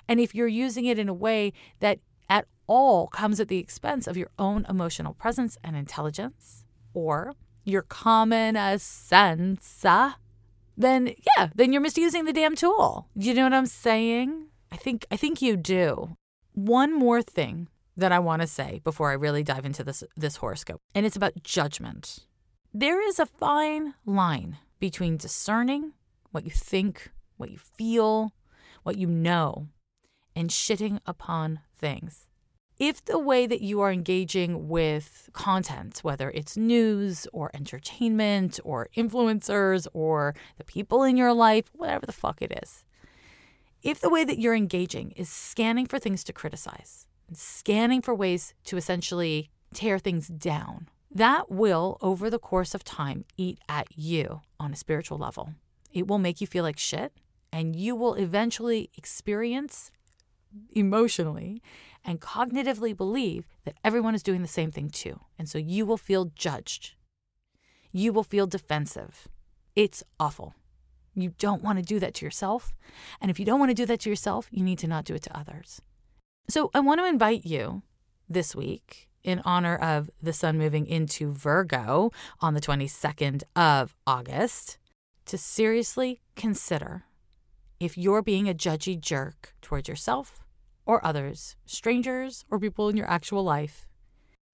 [0.09, 4.05] And if you're using it in a way that at all comes at the expense
[4.05, 9.85] of your own emotional presence and intelligence, or your common sense,
[10.77, 13.07] then yeah, then you're misusing the damn tool.
[13.15, 14.47] You know what I'm saying?
[14.71, 16.15] I think I think you do.
[16.53, 20.37] One more thing that I want to say before I really dive into this this
[20.37, 22.19] horoscope, and it's about judgment.
[22.73, 25.93] There is a fine line between discerning
[26.31, 28.33] what you think, what you feel,
[28.83, 29.67] what you know,
[30.35, 32.27] and shitting upon things
[32.81, 38.89] if the way that you are engaging with content, whether it's news or entertainment or
[38.97, 42.83] influencers or the people in your life, whatever the fuck it is,
[43.83, 48.55] if the way that you're engaging is scanning for things to criticize, scanning for ways
[48.63, 54.41] to essentially tear things down, that will, over the course of time, eat at you
[54.59, 55.53] on a spiritual level.
[55.93, 57.13] It will make you feel like shit,
[57.53, 59.91] and you will eventually experience
[60.73, 61.61] emotionally
[62.03, 65.19] and cognitively believe that everyone is doing the same thing too.
[65.37, 66.95] And so you will feel judged.
[67.91, 69.27] You will feel defensive.
[69.75, 70.55] It's awful.
[71.13, 72.73] You don't want to do that to yourself.
[73.19, 75.13] And if you don't want to do that to yourself, you need to not do
[75.13, 75.81] it to others.
[76.49, 77.83] So I want to invite you
[78.29, 84.77] this week in honor of the sun moving into Virgo on the 22nd of August
[85.25, 87.03] to seriously consider
[87.79, 90.40] if you're being a judgy jerk towards yourself
[90.85, 93.87] or others, strangers or people in your actual life.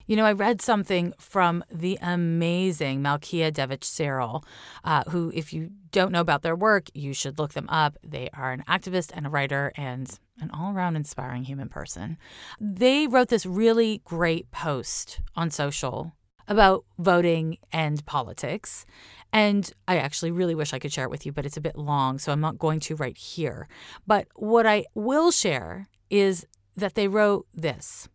[0.07, 4.41] You know, I read something from the amazing Malkia Devich-Cyril,
[4.85, 7.97] uh, who, if you don't know about their work, you should look them up.
[8.03, 10.09] They are an activist and a writer and
[10.39, 12.17] an all around inspiring human person.
[12.57, 16.13] They wrote this really great post on social
[16.47, 18.85] about voting and politics.
[19.33, 21.77] And I actually really wish I could share it with you, but it's a bit
[21.77, 23.67] long, so I'm not going to right here.
[24.05, 28.07] But what I will share is that they wrote this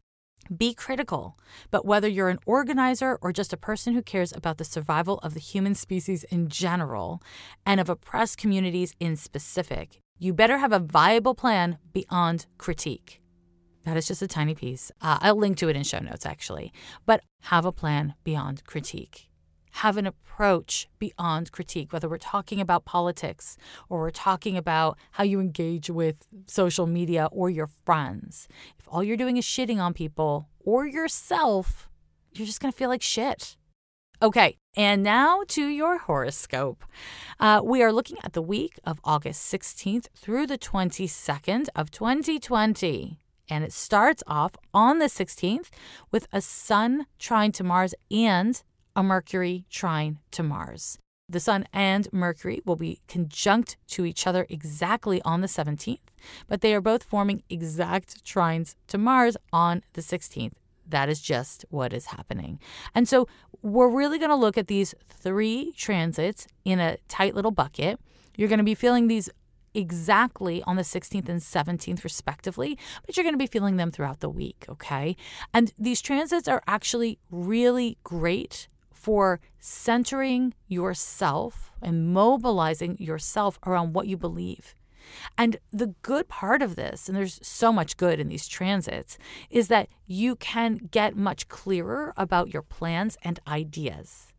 [0.55, 1.39] Be critical,
[1.71, 5.35] but whether you're an organizer or just a person who cares about the survival of
[5.35, 7.23] the human species in general
[7.67, 13.21] and of oppressed communities in specific, you better have a viable plan beyond critique.
[13.85, 14.93] That is just a tiny piece.
[15.01, 16.73] Uh, I'll link to it in show notes, actually.
[17.05, 19.29] But have a plan beyond critique
[19.73, 23.57] have an approach beyond critique, whether we're talking about politics
[23.89, 28.49] or we're talking about how you engage with social media or your friends.
[28.79, 31.89] If all you're doing is shitting on people or yourself,
[32.33, 33.57] you're just going to feel like shit.
[34.23, 36.85] Okay, and now to your horoscope.
[37.41, 43.19] Uh, we are looking at the week of August 16th through the 22nd of 2020.
[43.49, 45.71] And it starts off on the 16th
[46.13, 48.63] with a sun trine to Mars and
[48.95, 50.99] a Mercury trine to Mars.
[51.29, 55.99] The Sun and Mercury will be conjunct to each other exactly on the 17th,
[56.47, 60.53] but they are both forming exact trines to Mars on the 16th.
[60.87, 62.61] That is just what is happening.
[62.95, 63.29] And so
[63.63, 67.99] we're really going to look at these three transits in a tight little bucket.
[68.37, 69.31] You're going to be feeling these
[69.75, 74.21] exactly on the 16th and 17th, respectively, but you're going to be feeling them throughout
[74.21, 75.17] the week, okay?
[75.55, 78.69] And these transits are actually really great
[79.03, 84.77] for centering yourself and mobilizing yourself around what you believe.
[85.37, 89.19] And the good part of this, and there's so much good in these transits,
[89.51, 94.32] is that you can get much clearer about your plans and ideas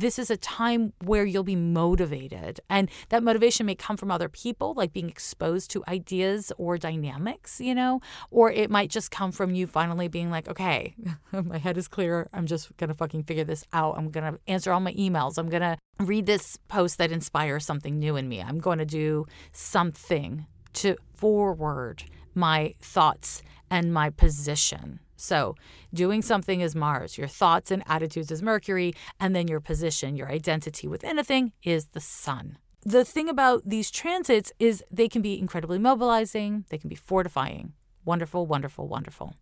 [0.00, 2.60] this is a time where you'll be motivated.
[2.70, 7.60] And that motivation may come from other people, like being exposed to ideas or dynamics,
[7.60, 10.94] you know, or it might just come from you finally being like, okay,
[11.32, 12.28] my head is clear.
[12.32, 13.96] I'm just going to fucking figure this out.
[13.96, 15.38] I'm going to answer all my emails.
[15.38, 18.40] I'm going to read this post that inspires something new in me.
[18.40, 25.00] I'm going to do something to forward my thoughts and my position.
[25.18, 25.56] So,
[25.92, 30.30] doing something is Mars, your thoughts and attitudes is Mercury, and then your position, your
[30.30, 32.56] identity within a thing is the Sun.
[32.82, 37.72] The thing about these transits is they can be incredibly mobilizing, they can be fortifying.
[38.04, 39.34] Wonderful, wonderful, wonderful.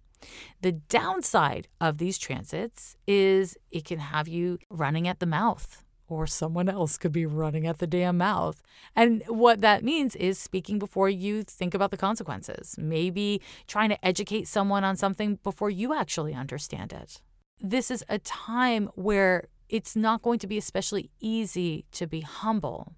[0.63, 6.27] The downside of these transits is it can have you running at the mouth or
[6.27, 8.63] someone else could be running at the damn mouth.
[8.95, 14.07] And what that means is speaking before you think about the consequences, maybe trying to
[14.07, 17.21] educate someone on something before you actually understand it.
[17.61, 22.93] This is a time where it's not going to be especially easy to be humble.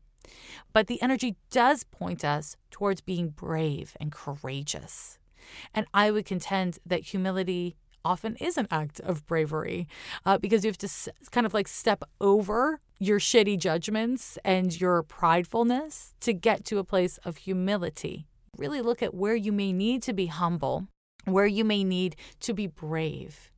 [0.72, 5.18] But the energy does point us towards being brave and courageous.
[5.74, 9.88] And I would contend that humility often is an act of bravery
[10.24, 14.78] uh, because you have to s- kind of like step over your shitty judgments and
[14.80, 18.26] your pridefulness to get to a place of humility.
[18.56, 20.88] Really look at where you may need to be humble,
[21.24, 23.50] where you may need to be brave.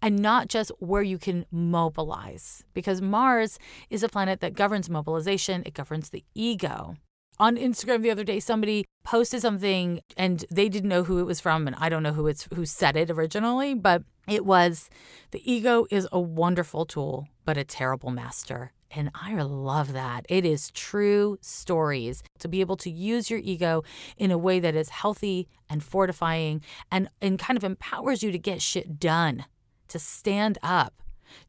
[0.00, 3.58] And not just where you can mobilize, because Mars
[3.90, 6.96] is a planet that governs mobilization, it governs the ego
[7.38, 11.40] on Instagram the other day, somebody posted something and they didn't know who it was
[11.40, 14.88] from, and I don't know who it's who said it originally, but it was
[15.30, 18.72] the ego is a wonderful tool, but a terrible master.
[18.90, 20.24] And I love that.
[20.28, 23.82] It is true stories to be able to use your ego
[24.16, 28.38] in a way that is healthy and fortifying and, and kind of empowers you to
[28.38, 29.46] get shit done,
[29.88, 31.02] to stand up,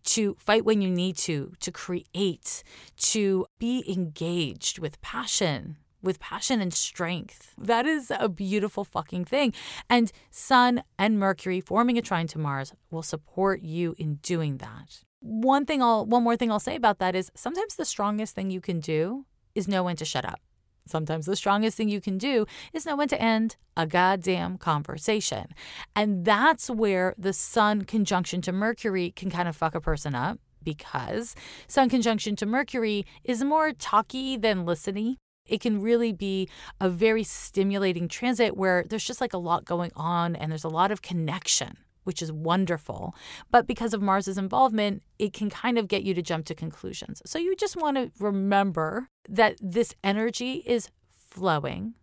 [0.03, 2.63] to fight when you need to, to create,
[2.97, 7.53] to be engaged with passion, with passion and strength.
[7.57, 9.53] That is a beautiful fucking thing.
[9.89, 15.03] And Sun and Mercury forming a trine to Mars will support you in doing that.
[15.27, 18.51] One thing I'll one more thing I'll say about that is sometimes the strongest thing
[18.51, 20.39] you can do is know when to shut up.
[20.85, 25.47] Sometimes the strongest thing you can do is know when to end a goddamn conversation.
[25.95, 30.39] And that's where the sun conjunction to Mercury can kind of fuck a person up
[30.61, 31.35] because
[31.67, 35.17] sun conjunction to Mercury is more talky than listening.
[35.47, 39.91] It can really be a very stimulating transit where there's just like a lot going
[39.95, 43.13] on and there's a lot of connection which is wonderful.
[43.51, 47.21] But because of Mars's involvement, it can kind of get you to jump to conclusions.
[47.25, 51.95] So you just want to remember that this energy is flowing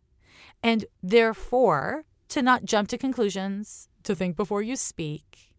[0.62, 5.52] and therefore to not jump to conclusions, to think before you speak.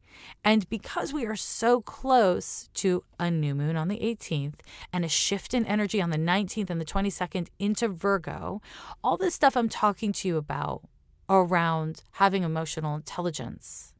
[0.43, 4.60] And because we are so close to a new moon on the 18th
[4.91, 8.62] and a shift in energy on the 19th and the 22nd into Virgo,
[9.03, 10.82] all this stuff I'm talking to you about
[11.29, 13.92] around having emotional intelligence,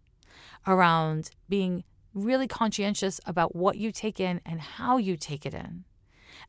[0.65, 5.84] around being really conscientious about what you take in and how you take it in.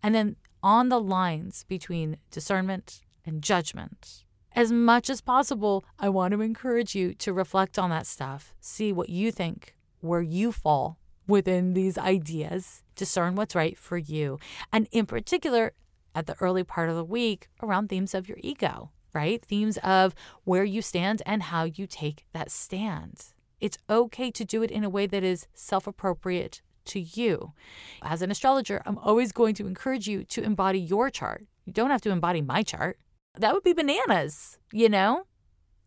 [0.03, 4.25] And then on the lines between discernment and judgment.
[4.53, 8.93] As much as possible, I want to encourage you to reflect on that stuff, see
[8.93, 14.39] what you think, where you fall within these ideas, discern what's right for you.
[14.73, 15.73] And in particular,
[16.15, 19.45] at the early part of the week, around themes of your ego, right?
[19.45, 23.34] Themes of where you stand and how you take that stand.
[23.65, 27.55] It's okay to do it in a way that is self appropriate to you.
[28.03, 31.47] As an astrologer, I'm always going to encourage you to embody your chart.
[31.65, 32.99] You don't have to embody my chart.
[33.39, 35.23] That would be bananas, you know?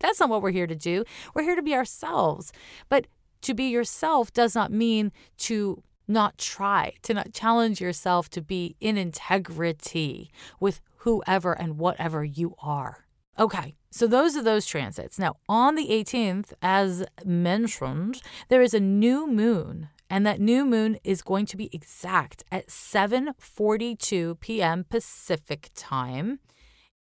[0.00, 1.04] That's not what we're here to do.
[1.34, 2.52] We're here to be ourselves.
[2.88, 3.06] But
[3.42, 5.12] to be yourself does not mean
[5.46, 12.24] to not try, to not challenge yourself to be in integrity with whoever and whatever
[12.24, 13.06] you are.
[13.38, 15.18] Okay, so those are those transits.
[15.18, 20.98] Now, on the 18th, as mentioned, there is a new moon, and that new moon
[21.04, 24.84] is going to be exact at 7:42 p.m.
[24.88, 26.40] Pacific time.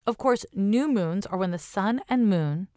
[0.08, 2.68] Of course, new moons are when the sun and moon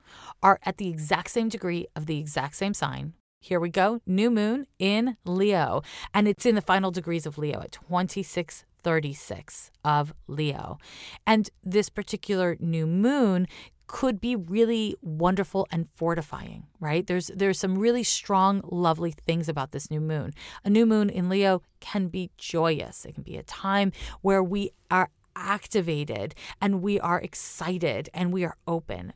[0.43, 4.01] are at the exact same degree of the exact same sign, Here we go.
[4.07, 5.83] New moon in Leo.
[6.13, 10.79] And it's in the final degrees of Leo at 2636 of Leo.
[11.27, 13.47] And this particular new moon
[13.89, 17.07] could be really wonderful and fortifying, right?
[17.07, 20.33] There's there's some really strong lovely things about this new moon.
[20.65, 23.05] A new moon in Leo can be joyous.
[23.05, 28.45] It can be a time where we are activated and we are excited and we
[28.45, 29.15] are open.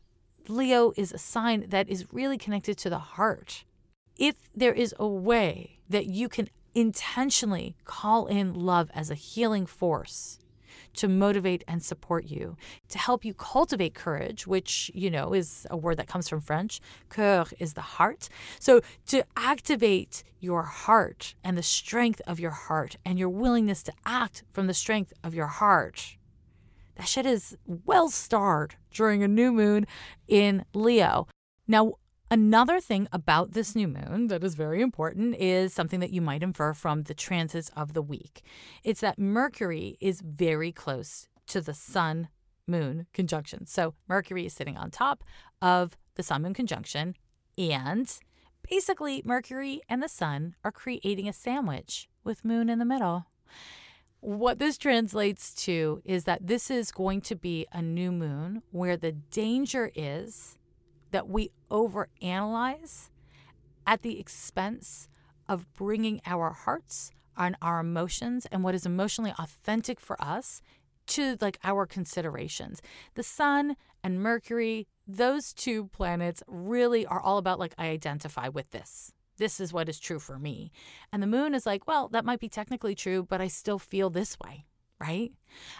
[0.48, 3.64] Leo is a sign that is really connected to the heart.
[4.16, 9.66] If there is a way that you can intentionally call in love as a healing
[9.66, 10.38] force,
[10.94, 12.56] to motivate and support you,
[12.88, 16.80] to help you cultivate courage, which, you know, is a word that comes from French.
[17.08, 18.28] Coeur is the heart.
[18.58, 23.92] So to activate your heart and the strength of your heart and your willingness to
[24.04, 26.16] act from the strength of your heart.
[26.96, 29.86] That shit is well starred during a new moon
[30.28, 31.26] in Leo.
[31.66, 31.94] Now,
[32.32, 36.42] Another thing about this new moon that is very important is something that you might
[36.42, 38.40] infer from the transits of the week.
[38.82, 42.28] It's that Mercury is very close to the Sun
[42.66, 43.66] Moon conjunction.
[43.66, 45.22] So Mercury is sitting on top
[45.60, 47.16] of the Sun Moon conjunction,
[47.58, 48.10] and
[48.66, 53.26] basically, Mercury and the Sun are creating a sandwich with Moon in the middle.
[54.20, 58.96] What this translates to is that this is going to be a new moon where
[58.96, 60.56] the danger is
[61.12, 63.10] that we overanalyze
[63.86, 65.08] at the expense
[65.48, 70.60] of bringing our hearts and our emotions and what is emotionally authentic for us
[71.06, 72.80] to like our considerations.
[73.14, 78.70] The sun and Mercury, those two planets really are all about like I identify with
[78.70, 79.12] this.
[79.38, 80.70] This is what is true for me.
[81.12, 84.10] And the moon is like, well, that might be technically true, but I still feel
[84.10, 84.66] this way
[85.02, 85.32] right?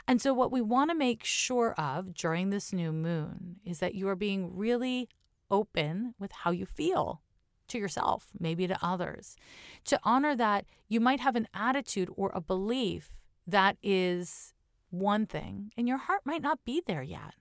[0.08, 3.94] And so, what we want to make sure of during this new moon is that
[3.94, 5.08] you are being really
[5.52, 7.22] open with how you feel
[7.68, 9.36] to yourself, maybe to others,
[9.84, 13.12] to honor that you might have an attitude or a belief
[13.46, 14.54] that is
[14.90, 17.34] one thing and your heart might not be there yet.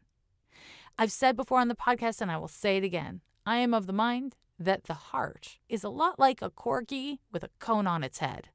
[0.97, 3.87] I've said before on the podcast, and I will say it again I am of
[3.87, 8.03] the mind that the heart is a lot like a corgi with a cone on
[8.03, 8.49] its head.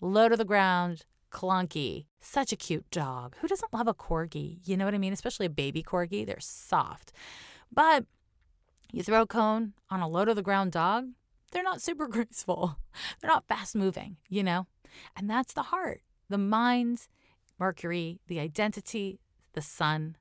[0.00, 3.36] Low to the ground, clunky, such a cute dog.
[3.40, 4.58] Who doesn't love a corgi?
[4.64, 5.12] You know what I mean?
[5.12, 6.26] Especially a baby corgi.
[6.26, 7.12] They're soft.
[7.72, 8.04] But
[8.92, 11.08] you throw a cone on a low to the ground dog,
[11.52, 12.78] they're not super graceful.
[13.20, 14.66] They're not fast moving, you know?
[15.16, 17.08] And that's the heart, the mind,
[17.58, 19.20] Mercury, the identity,
[19.54, 20.16] the sun.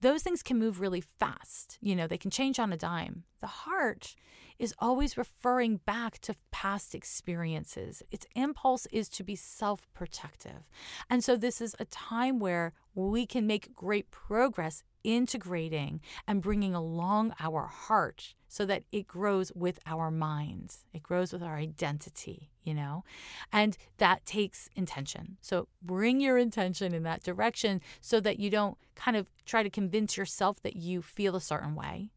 [0.00, 1.78] Those things can move really fast.
[1.80, 3.24] You know, they can change on a dime.
[3.40, 4.14] The heart
[4.58, 8.02] is always referring back to past experiences.
[8.10, 10.68] Its impulse is to be self protective.
[11.08, 16.74] And so, this is a time where we can make great progress integrating and bringing
[16.74, 20.84] along our heart so that it grows with our minds.
[20.92, 23.04] It grows with our identity, you know?
[23.52, 25.36] And that takes intention.
[25.40, 29.70] So bring your intention in that direction so that you don't kind of try to
[29.70, 32.10] convince yourself that you feel a certain way.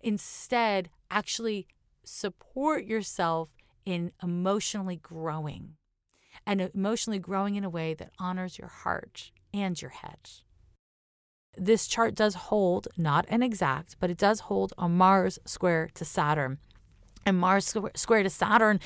[0.00, 1.66] Instead, actually
[2.04, 3.48] support yourself
[3.84, 5.76] in emotionally growing
[6.46, 10.18] and emotionally growing in a way that honors your heart and your head
[11.56, 16.04] this chart does hold, not an exact, but it does hold a Mars square to
[16.04, 16.58] Saturn.
[17.26, 18.80] And Mars square to Saturn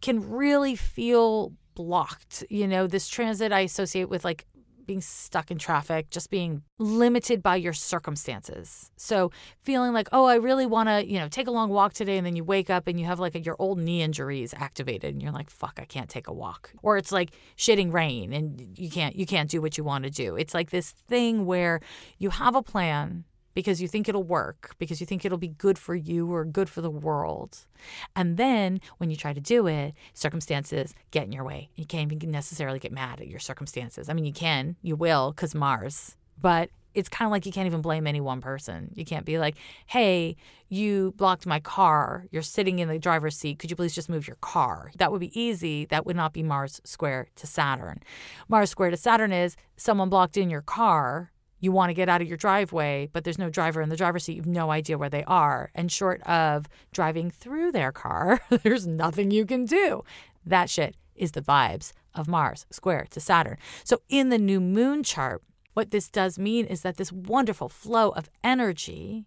[0.00, 2.44] can really feel blocked.
[2.50, 4.46] You know, this transit I associate with like
[4.86, 8.90] being stuck in traffic, just being limited by your circumstances.
[8.96, 9.30] So
[9.62, 12.26] feeling like, oh, I really want to, you know, take a long walk today, and
[12.26, 15.22] then you wake up and you have like a, your old knee injuries activated, and
[15.22, 16.72] you're like, fuck, I can't take a walk.
[16.82, 20.10] Or it's like shitting rain, and you can't you can't do what you want to
[20.10, 20.36] do.
[20.36, 21.80] It's like this thing where
[22.18, 23.24] you have a plan
[23.56, 26.68] because you think it'll work, because you think it'll be good for you or good
[26.68, 27.66] for the world.
[28.14, 31.70] And then when you try to do it, circumstances get in your way.
[31.74, 34.10] You can't even necessarily get mad at your circumstances.
[34.10, 37.66] I mean, you can, you will, because Mars, but it's kind of like you can't
[37.66, 38.90] even blame any one person.
[38.94, 40.36] You can't be like, hey,
[40.68, 42.26] you blocked my car.
[42.30, 43.58] You're sitting in the driver's seat.
[43.58, 44.92] Could you please just move your car?
[44.98, 45.86] That would be easy.
[45.86, 48.02] That would not be Mars square to Saturn.
[48.48, 52.22] Mars square to Saturn is someone blocked in your car you want to get out
[52.22, 54.34] of your driveway, but there's no driver in the driver's seat.
[54.34, 55.70] You have no idea where they are.
[55.74, 60.04] And short of driving through their car, there's nothing you can do.
[60.44, 63.56] That shit is the vibes of Mars square to Saturn.
[63.84, 65.42] So in the new moon chart,
[65.74, 69.26] what this does mean is that this wonderful flow of energy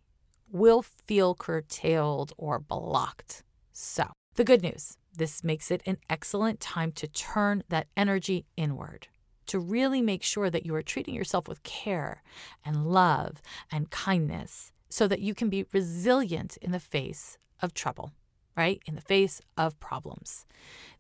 [0.52, 3.44] will feel curtailed or blocked.
[3.72, 9.08] So, the good news this makes it an excellent time to turn that energy inward
[9.50, 12.22] to really make sure that you are treating yourself with care
[12.64, 13.42] and love
[13.72, 18.12] and kindness so that you can be resilient in the face of trouble,
[18.56, 18.82] right?
[18.86, 20.46] In the face of problems.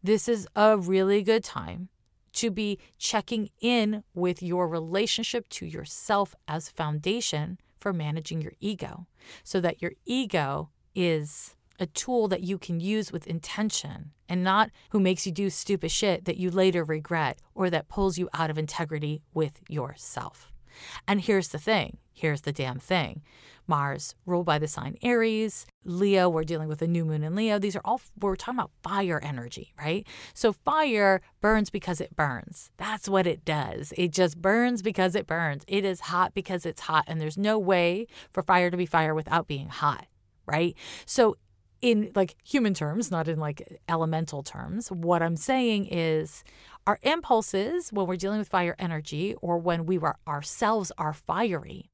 [0.04, 1.90] This is a really good time
[2.34, 9.06] to be checking in with your relationship to yourself as foundation for managing your ego
[9.44, 14.70] so that your ego is a tool that you can use with intention and not
[14.92, 18.50] who makes you do stupid shit that you later regret or that pulls you out
[18.50, 20.52] of integrity with yourself.
[21.08, 23.22] And here's the thing here's the damn thing
[23.70, 27.60] Mars, ruled by the sign Aries, Leo, we're dealing with a new moon in Leo.
[27.60, 30.06] These are all, we're talking about fire energy, right?
[30.34, 32.72] So fire burns because it burns.
[32.78, 33.94] That's what it does.
[33.96, 35.64] It just burns because it burns.
[35.68, 37.06] It is hot because it's hot.
[37.08, 40.08] And there's no way for fire to be fire without being hot,
[40.48, 40.76] right?
[41.06, 41.38] So
[41.82, 46.44] in like human terms, not in like elemental terms, what I'm saying is
[46.88, 51.90] our impulses when we're dealing with fire energy or when we were ourselves are fiery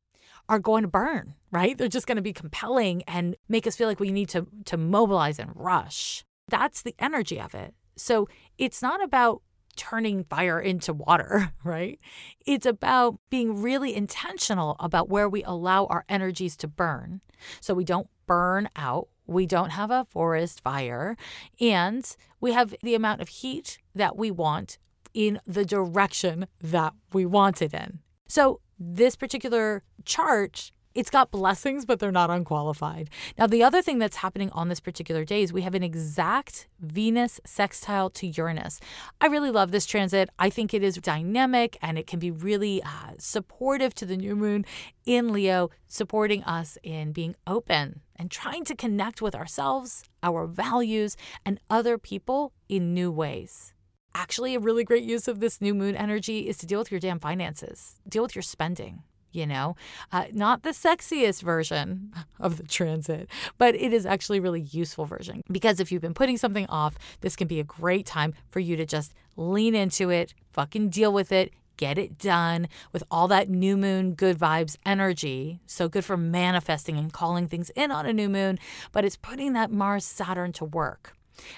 [0.48, 1.78] are going to burn, right?
[1.78, 4.78] They're just going to be compelling and make us feel like we need to to
[4.78, 6.24] mobilize and rush.
[6.50, 7.74] That's the energy of it.
[7.96, 8.28] So
[8.58, 9.42] it's not about
[9.76, 12.00] turning fire into water, right?
[12.46, 17.22] It's about being really intentional about where we allow our energies to burn
[17.60, 21.18] so we don't burn out we don't have a forest fire,
[21.60, 24.78] and we have the amount of heat that we want
[25.14, 28.00] in the direction that we want it in.
[28.28, 33.10] So, this particular chart it's got blessings, but they're not unqualified.
[33.38, 36.68] Now, the other thing that's happening on this particular day is we have an exact
[36.80, 38.80] Venus sextile to Uranus.
[39.20, 40.30] I really love this transit.
[40.40, 44.38] I think it is dynamic and it can be really uh, supportive to the new
[44.38, 44.66] moon
[45.06, 51.18] in Leo, supporting us in being open and trying to connect with ourselves, our values,
[51.46, 53.74] and other people in new ways.
[54.14, 57.00] Actually, a really great use of this new moon energy is to deal with your
[57.00, 59.04] damn finances, deal with your spending
[59.36, 59.76] you know,
[60.12, 65.06] uh, not the sexiest version of the transit, but it is actually a really useful
[65.06, 65.44] version.
[65.52, 68.76] Because if you've been putting something off, this can be a great time for you
[68.78, 73.50] to just lean into it, fucking deal with it, get it done with all that
[73.50, 75.60] new moon good vibes energy.
[75.66, 78.60] So good for manifesting and calling things in on a new moon,
[78.92, 81.16] but it's putting that Mars Saturn to work.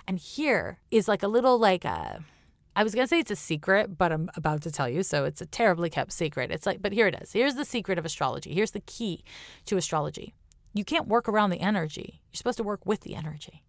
[0.08, 2.24] And here is like a little like a
[2.78, 5.02] I was going to say it's a secret, but I'm about to tell you.
[5.02, 6.52] So it's a terribly kept secret.
[6.52, 7.34] It's like, but here it is.
[7.34, 8.54] Here's the secret of astrology.
[8.54, 9.24] Here's the key
[9.66, 10.36] to astrology.
[10.76, 12.22] You can't work around the energy.
[12.32, 13.64] You're supposed to work with the energy,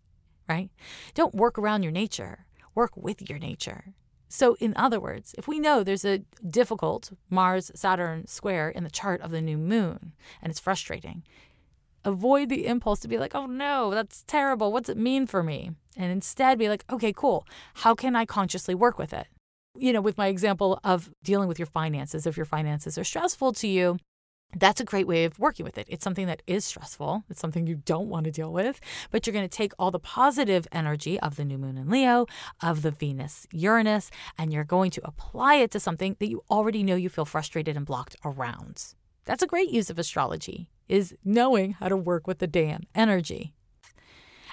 [0.47, 0.69] right?
[1.15, 2.45] Don't work around your nature,
[2.75, 3.95] work with your nature.
[4.29, 8.91] So, in other words, if we know there's a difficult Mars Saturn square in the
[8.91, 10.13] chart of the new moon
[10.43, 11.23] and it's frustrating,
[12.05, 14.73] avoid the impulse to be like, oh no, that's terrible.
[14.73, 15.73] What's it mean for me?
[15.97, 17.47] And instead be like, okay, cool.
[17.75, 19.27] How can I consciously work with it?
[19.77, 23.53] You know, with my example of dealing with your finances, if your finances are stressful
[23.55, 23.99] to you,
[24.57, 25.87] that's a great way of working with it.
[25.91, 27.25] It's something that is stressful.
[27.29, 28.81] It's something you don't want to deal with,
[29.11, 32.27] but you're going to take all the positive energy of the new moon in Leo,
[32.63, 36.83] of the Venus Uranus, and you're going to apply it to something that you already
[36.83, 38.95] know you feel frustrated and blocked around.
[39.27, 43.53] That's a great use of astrology is knowing how to work with the damn energy.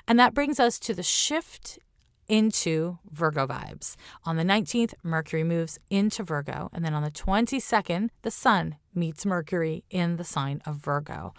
[0.08, 1.80] And that brings us to the shift
[2.28, 3.95] into Virgo vibes.
[4.23, 6.69] On the 19th, Mercury moves into Virgo.
[6.73, 11.34] And then on the 22nd, the Sun meets Mercury in the sign of Virgo.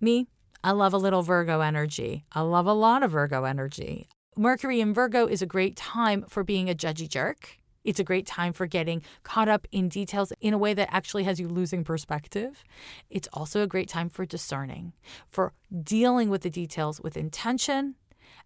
[0.00, 0.26] Me,
[0.62, 2.24] I love a little Virgo energy.
[2.32, 4.08] I love a lot of Virgo energy.
[4.36, 7.58] Mercury in Virgo is a great time for being a judgy jerk.
[7.84, 11.22] It's a great time for getting caught up in details in a way that actually
[11.22, 12.64] has you losing perspective.
[13.08, 14.92] It's also a great time for discerning,
[15.30, 15.52] for
[15.82, 17.94] dealing with the details with intention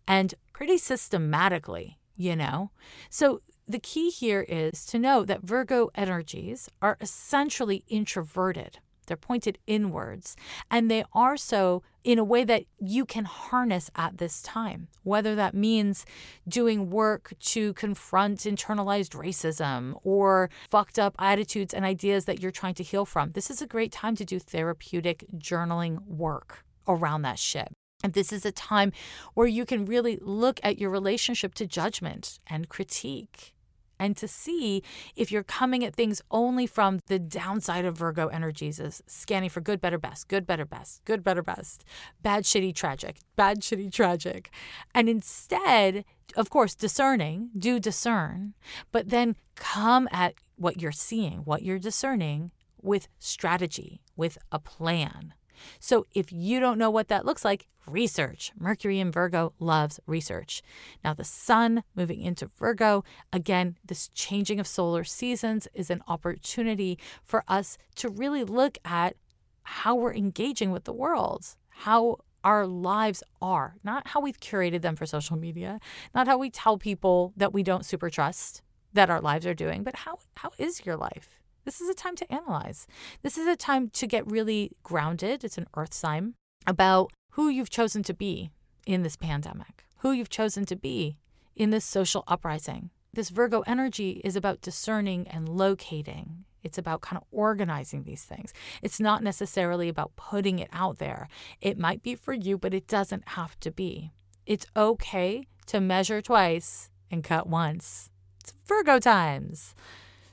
[0.06, 2.70] and pretty systematically, you know?
[3.08, 8.78] So the key here is to know that Virgo energies are essentially introverted.
[9.06, 10.36] They're pointed inwards,
[10.70, 15.34] and they are so in a way that you can harness at this time, whether
[15.34, 16.06] that means
[16.46, 22.74] doing work to confront internalized racism or fucked up attitudes and ideas that you're trying
[22.74, 23.32] to heal from.
[23.32, 27.72] This is a great time to do therapeutic journaling work around that shit.
[28.02, 28.92] And this is a time
[29.34, 33.54] where you can really look at your relationship to judgment and critique
[34.00, 34.82] and to see
[35.14, 39.60] if you're coming at things only from the downside of Virgo energies is scanning for
[39.60, 41.84] good, better, best, good, better, best, good, better, best,
[42.22, 44.50] bad, shitty, tragic, bad, shitty, tragic.
[44.94, 48.54] And instead, of course, discerning, do discern,
[48.90, 55.34] but then come at what you're seeing, what you're discerning with strategy, with a plan.
[55.78, 58.52] So if you don't know what that looks like, research.
[58.58, 60.62] Mercury in Virgo loves research.
[61.02, 66.98] Now, the sun moving into Virgo, again, this changing of solar seasons is an opportunity
[67.24, 69.16] for us to really look at
[69.62, 71.46] how we're engaging with the world.
[71.68, 75.78] How our lives are, not how we've curated them for social media,
[76.14, 79.82] not how we tell people that we don't super trust that our lives are doing,
[79.82, 81.39] but how how is your life?
[81.64, 82.86] This is a time to analyze.
[83.22, 85.44] This is a time to get really grounded.
[85.44, 86.34] It's an earth sign
[86.66, 88.50] about who you've chosen to be
[88.86, 91.16] in this pandemic, who you've chosen to be
[91.54, 92.90] in this social uprising.
[93.12, 96.44] This Virgo energy is about discerning and locating.
[96.62, 98.52] It's about kind of organizing these things.
[98.82, 101.28] It's not necessarily about putting it out there.
[101.60, 104.12] It might be for you, but it doesn't have to be.
[104.46, 108.10] It's okay to measure twice and cut once.
[108.40, 109.74] It's Virgo times.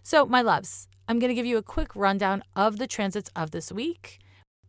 [0.03, 3.51] So, my loves, I'm going to give you a quick rundown of the transits of
[3.51, 4.19] this week.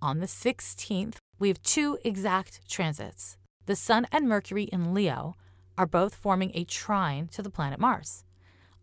[0.01, 3.37] On the 16th, we have two exact transits.
[3.67, 5.35] The Sun and Mercury in Leo
[5.77, 8.23] are both forming a trine to the planet Mars.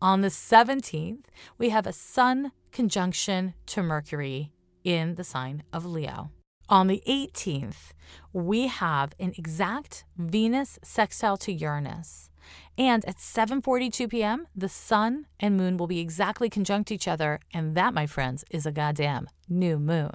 [0.02, 1.24] On the 17th,
[1.58, 4.52] we have a Sun conjunction to Mercury
[4.84, 6.32] in the sign of Leo.
[6.68, 7.94] On the 18th,
[8.34, 12.30] we have an exact Venus sextile to Uranus.
[12.78, 17.76] And at 7:42 p.m., the sun and moon will be exactly conjunct each other, and
[17.76, 20.12] that, my friends, is a goddamn new moon.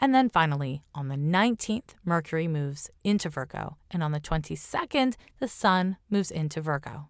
[0.00, 5.48] And then finally, on the 19th, Mercury moves into Virgo, and on the 22nd, the
[5.48, 7.08] sun moves into Virgo.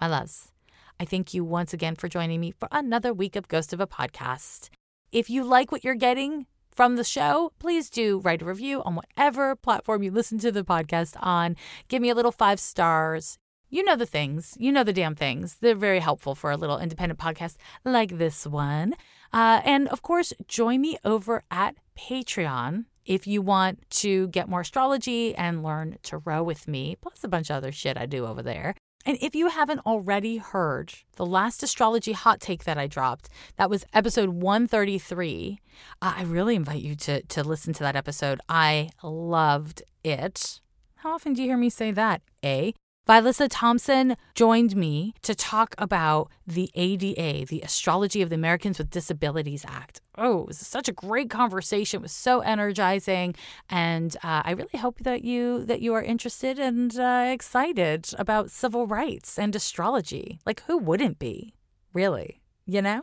[0.00, 0.52] My loves,
[1.00, 3.86] I thank you once again for joining me for another week of Ghost of a
[3.86, 4.68] Podcast.
[5.10, 8.94] If you like what you're getting, from the show, please do write a review on
[8.94, 11.54] whatever platform you listen to the podcast on.
[11.88, 13.38] Give me a little five stars.
[13.74, 15.56] You know the things, you know the damn things.
[15.62, 17.56] They're very helpful for a little independent podcast
[17.86, 18.92] like this one.
[19.32, 24.60] Uh, and of course, join me over at Patreon if you want to get more
[24.60, 28.42] astrology and learn tarot with me, plus a bunch of other shit I do over
[28.42, 28.74] there.
[29.06, 33.70] And if you haven't already heard the last astrology hot take that I dropped, that
[33.70, 35.60] was episode 133.
[36.02, 38.38] Uh, I really invite you to to listen to that episode.
[38.50, 40.60] I loved it.
[40.96, 42.20] How often do you hear me say that?
[42.44, 42.74] A.
[43.08, 48.90] Vilissa Thompson joined me to talk about the ADA, the Astrology of the Americans with
[48.90, 50.00] Disabilities Act.
[50.16, 51.98] Oh, it was such a great conversation.
[51.98, 53.34] It was so energizing,
[53.68, 58.52] and uh, I really hope that you that you are interested and uh, excited about
[58.52, 60.38] civil rights and astrology.
[60.46, 61.54] Like, who wouldn't be?
[61.92, 63.02] Really, you know.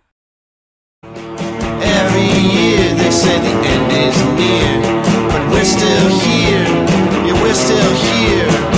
[1.03, 4.81] Every year they say the end is near,
[5.27, 6.63] but we're still here.
[7.27, 8.69] Yeah, we're still here.